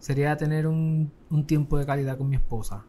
[0.00, 2.84] sería tener un, un tiempo de calidad con mi esposa.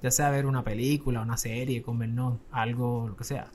[0.00, 3.50] Ya sea ver una película, una serie, comernos algo, lo que sea.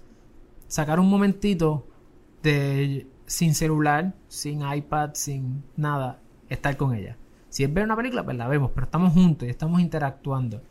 [0.67, 1.87] Sacar un momentito
[2.41, 7.15] de sin celular, sin iPad, sin nada, estar con ella.
[7.47, 10.61] Si es ver una película, pues la vemos, pero estamos juntos y estamos interactuando.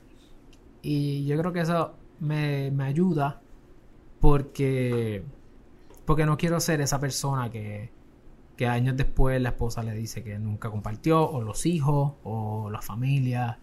[0.83, 3.41] Y yo creo que eso me, me ayuda
[4.21, 5.25] porque,
[6.05, 7.91] porque no quiero ser esa persona que,
[8.57, 12.83] que años después la esposa le dice que nunca compartió, o los hijos, o la
[12.83, 13.59] familia.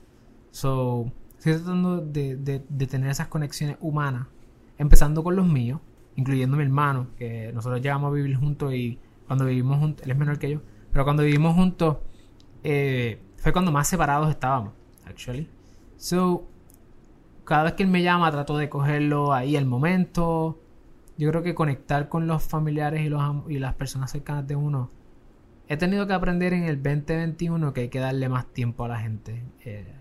[0.51, 4.27] So, estoy tratando de, de- tener esas conexiones humanas,
[4.77, 5.79] empezando con los míos,
[6.15, 10.17] incluyendo mi hermano, que nosotros llegamos a vivir juntos y cuando vivimos juntos, él es
[10.17, 10.61] menor que yo,
[10.91, 11.97] pero cuando vivimos juntos
[12.63, 14.73] eh, fue cuando más separados estábamos,
[15.05, 15.47] actually.
[15.97, 16.47] So,
[17.49, 20.61] cada vez que él me llama trato de cogerlo ahí al momento.
[21.17, 24.91] Yo creo que conectar con los familiares y, los, y las personas cercanas de uno.
[25.67, 28.99] He tenido que aprender en el 2021 que hay que darle más tiempo a la
[28.99, 29.43] gente.
[29.65, 29.91] Eh,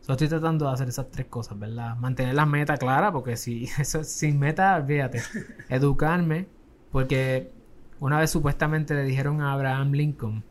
[0.00, 1.96] so, estoy tratando de hacer esas tres cosas, ¿verdad?
[1.96, 5.22] Mantener las metas claras, porque si eso, sin meta, olvídate.
[5.68, 6.48] Educarme,
[6.90, 7.52] porque
[8.00, 10.44] una vez supuestamente le dijeron a Abraham Lincoln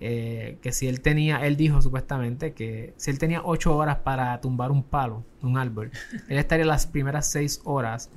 [0.00, 4.40] eh, que si él tenía, él dijo supuestamente que si él tenía ocho horas para
[4.40, 5.90] tumbar un palo, un árbol,
[6.28, 8.10] él estaría las primeras seis horas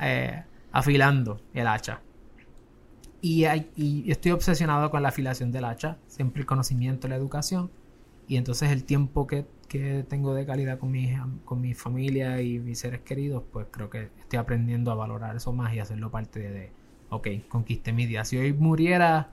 [0.00, 2.00] eh, afilando el hacha.
[3.20, 7.70] Y, hay- y estoy obsesionado con la afilación del hacha, siempre el conocimiento, la educación,
[8.28, 11.10] y entonces el tiempo que, que tengo de calidad con mi,
[11.44, 15.52] con mi familia y mis seres queridos, pues creo que estoy aprendiendo a valorar eso
[15.52, 16.70] más y hacerlo parte de, de
[17.08, 18.24] ok, conquisté mi día.
[18.24, 19.30] Si hoy muriera,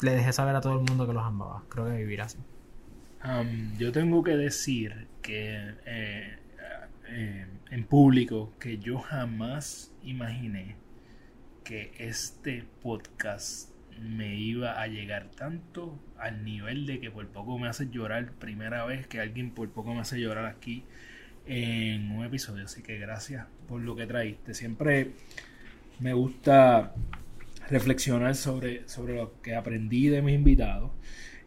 [0.00, 1.62] le dejé saber a todo el mundo que los amaba.
[1.68, 2.38] Creo que vivir así.
[3.78, 6.38] Yo tengo que decir que eh,
[7.08, 10.76] eh, en público que yo jamás imaginé
[11.64, 13.70] que este podcast
[14.00, 18.84] me iba a llegar tanto al nivel de que por poco me hace llorar primera
[18.84, 20.84] vez que alguien por poco me hace llorar aquí
[21.46, 25.12] en un episodio así que gracias por lo que traíste siempre
[25.98, 26.94] me gusta
[27.70, 30.90] reflexionar sobre, sobre lo que aprendí de mis invitados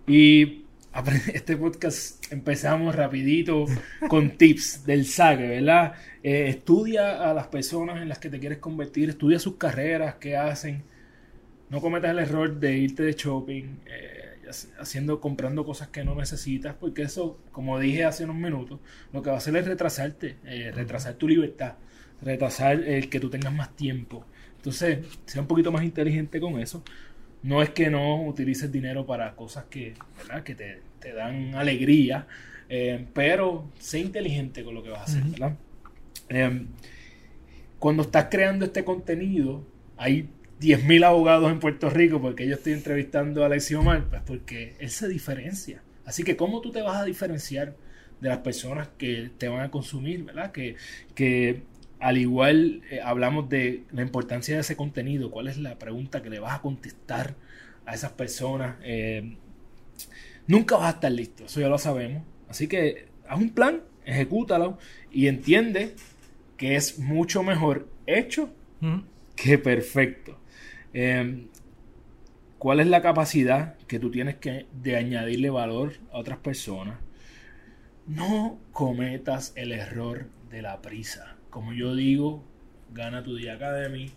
[0.08, 0.66] y
[1.34, 3.66] este podcast empezamos rapidito
[4.10, 5.94] con tips del saque, ¿verdad?
[6.22, 10.36] Eh, estudia a las personas en las que te quieres convertir, estudia sus carreras, qué
[10.36, 10.84] hacen.
[11.70, 14.50] No cometas el error de irte de shopping, eh,
[14.80, 18.82] haciendo, comprando cosas que no necesitas, porque eso, como dije hace unos minutos,
[19.14, 21.76] lo que va a hacer es retrasarte, eh, retrasar tu libertad,
[22.22, 24.26] retrasar el que tú tengas más tiempo.
[24.62, 26.84] Entonces, sea un poquito más inteligente con eso.
[27.42, 30.44] No es que no utilices dinero para cosas que, ¿verdad?
[30.44, 32.28] que te, dan alegría,
[32.70, 35.24] eh, pero sé inteligente con lo que vas a hacer.
[35.24, 35.58] ¿verdad?
[36.30, 36.68] Em,
[37.80, 39.66] cuando estás creando este contenido,
[39.98, 44.76] hay 10.000 abogados en Puerto Rico, porque yo estoy entrevistando a Alexio Omar, pues porque
[44.78, 45.82] él se diferencia.
[46.06, 47.76] Así que, ¿cómo tú te vas a diferenciar
[48.20, 50.52] de las personas que te van a consumir, ¿verdad?
[50.52, 50.76] Que,
[51.16, 51.64] que
[52.02, 56.32] al igual eh, hablamos de la importancia de ese contenido, cuál es la pregunta que
[56.32, 57.36] le vas a contestar
[57.86, 58.78] a esas personas.
[58.84, 59.38] Eh,
[60.48, 62.24] nunca vas a estar listo, eso ya lo sabemos.
[62.50, 64.80] Así que haz un plan, ejecútalo
[65.12, 65.96] y entiende
[66.58, 68.50] que es mucho mejor hecho
[69.36, 70.40] que perfecto.
[70.94, 71.50] Em,
[72.58, 76.98] ¿Cuál es la capacidad que tú tienes que de añadirle valor a otras personas?
[78.08, 82.44] No cometas el error de la prisa como yo digo,
[82.92, 84.12] gana tu día Academy,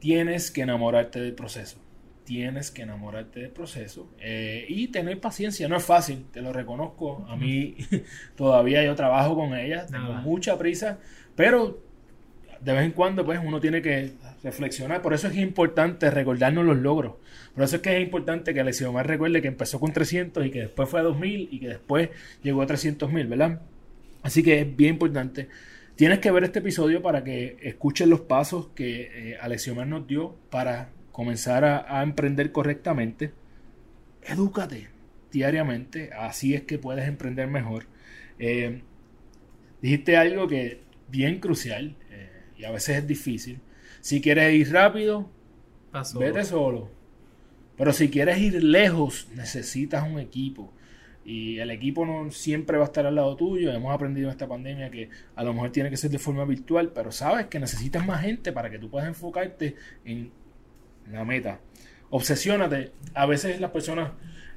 [0.00, 1.78] tienes que enamorarte del proceso.
[2.24, 5.68] Tienes que enamorarte del proceso eh, y tener paciencia.
[5.68, 7.24] No es fácil, te lo reconozco.
[7.28, 7.76] A mí
[8.36, 10.98] todavía yo trabajo con ella, tengo mucha prisa,
[11.36, 11.82] pero
[12.60, 15.00] de vez en cuando pues uno tiene que reflexionar.
[15.00, 17.14] Por eso es importante recordarnos los logros.
[17.54, 20.50] Por eso es que es importante que Alexio Omar recuerde que empezó con 300 y
[20.50, 22.10] que después fue a 2000 y que después
[22.42, 23.62] llegó a 300 mil, ¿verdad?
[24.22, 25.48] Así que es bien importante
[25.98, 30.92] Tienes que ver este episodio para que escuches los pasos que eh, nos dio para
[31.10, 33.32] comenzar a, emprender correctamente.
[34.22, 34.90] Edúcate
[35.32, 37.86] diariamente, así es que puedes emprender mejor.
[38.38, 38.82] Eh,
[39.82, 43.58] dijiste algo que bien crucial eh, y a veces es difícil.
[44.00, 45.28] Si quieres ir rápido,
[46.16, 46.92] vete solo.
[47.76, 50.72] Pero si quieres ir lejos, necesitas un equipo.
[51.28, 53.70] Y el equipo no siempre va a estar al lado tuyo.
[53.70, 56.90] Hemos aprendido en esta pandemia que a lo mejor tiene que ser de forma virtual,
[56.94, 59.76] pero sabes que necesitas más gente para que tú puedas enfocarte
[60.06, 60.30] en
[61.12, 61.60] la meta.
[62.08, 62.92] Obsesiónate.
[63.12, 64.12] A veces las personas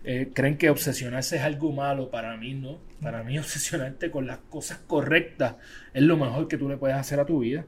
[0.06, 2.10] eh, creen que obsesionarse es algo malo.
[2.10, 2.80] Para mí no.
[3.02, 5.58] Para mí obsesionarte con las cosas correctas
[5.94, 7.66] es lo mejor que tú le puedes hacer a tu vida.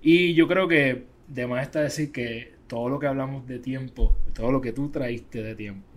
[0.00, 4.16] Y yo creo que de más está decir que todo lo que hablamos de tiempo,
[4.32, 5.95] todo lo que tú traíste de tiempo,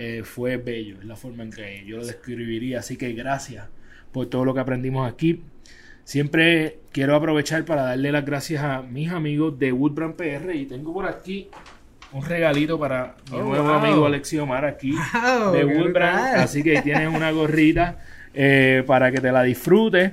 [0.00, 2.78] eh, fue bello, es la forma en que yo lo describiría.
[2.78, 3.64] Así que gracias
[4.12, 5.42] por todo lo que aprendimos aquí.
[6.04, 10.94] Siempre quiero aprovechar para darle las gracias a mis amigos de Woodbrand PR y tengo
[10.94, 11.48] por aquí
[12.12, 14.92] un regalito para mi oh, nuevo amigo Alexio Omar aquí
[15.52, 16.36] de Woodbrand.
[16.36, 17.98] Así que tienes una gorrita
[18.34, 20.12] eh, para que te la disfrutes.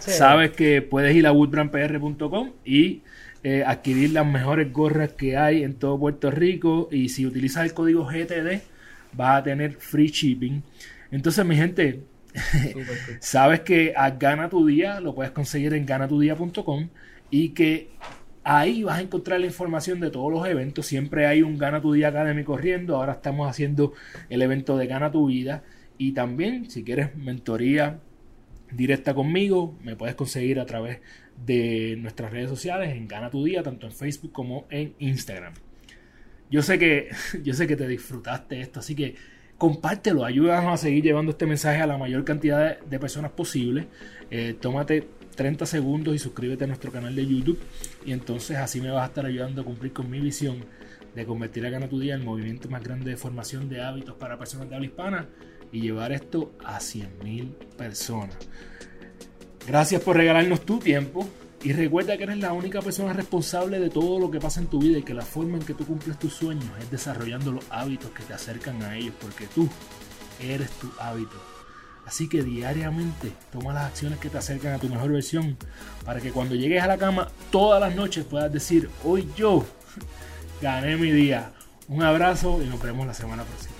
[0.00, 3.02] Sabes que puedes ir a woodbrandpr.com y
[3.44, 6.88] eh, adquirir las mejores gorras que hay en todo Puerto Rico.
[6.90, 8.73] Y si utilizas el código GTD,
[9.16, 10.62] vas a tener free shipping.
[11.10, 12.02] Entonces, mi gente,
[13.20, 16.88] sabes que a Gana Tu Día lo puedes conseguir en ganatudía.com
[17.30, 17.90] y que
[18.42, 20.86] ahí vas a encontrar la información de todos los eventos.
[20.86, 22.96] Siempre hay un Gana Tu Día Academy corriendo.
[22.96, 23.92] Ahora estamos haciendo
[24.28, 25.62] el evento de Gana Tu Vida.
[25.98, 28.00] Y también, si quieres mentoría
[28.70, 31.00] directa conmigo, me puedes conseguir a través
[31.46, 35.54] de nuestras redes sociales en Gana Tu Día, tanto en Facebook como en Instagram.
[36.50, 37.10] Yo sé que,
[37.42, 39.16] yo sé que te disfrutaste esto, así que
[39.58, 43.86] compártelo, ayúdanos a seguir llevando este mensaje a la mayor cantidad de, personas posible.
[44.30, 47.58] Eh, tómate 30 segundos y suscríbete a nuestro canal de YouTube
[48.04, 50.64] y entonces así me vas a estar ayudando a cumplir con mi visión
[51.14, 54.16] de convertir a Gana Tu Día en el movimiento más grande de formación de hábitos
[54.16, 55.28] para personas de habla hispana
[55.72, 58.36] y llevar esto a 100.000 personas.
[59.66, 61.28] Gracias por regalarnos tu tiempo.
[61.64, 64.78] Y recuerda que eres la única persona responsable de todo lo que pasa en tu
[64.78, 68.10] vida y que la forma en que tú cumples tus sueños es desarrollando los hábitos
[68.10, 69.66] que te acercan a ellos, porque tú
[70.38, 71.42] eres tu hábito.
[72.04, 75.56] Así que diariamente toma las acciones que te acercan a tu mejor versión
[76.04, 79.64] para que cuando llegues a la cama todas las noches puedas decir, hoy yo
[80.60, 81.52] gané mi día.
[81.88, 83.74] Un abrazo y nos vemos la semana próxima.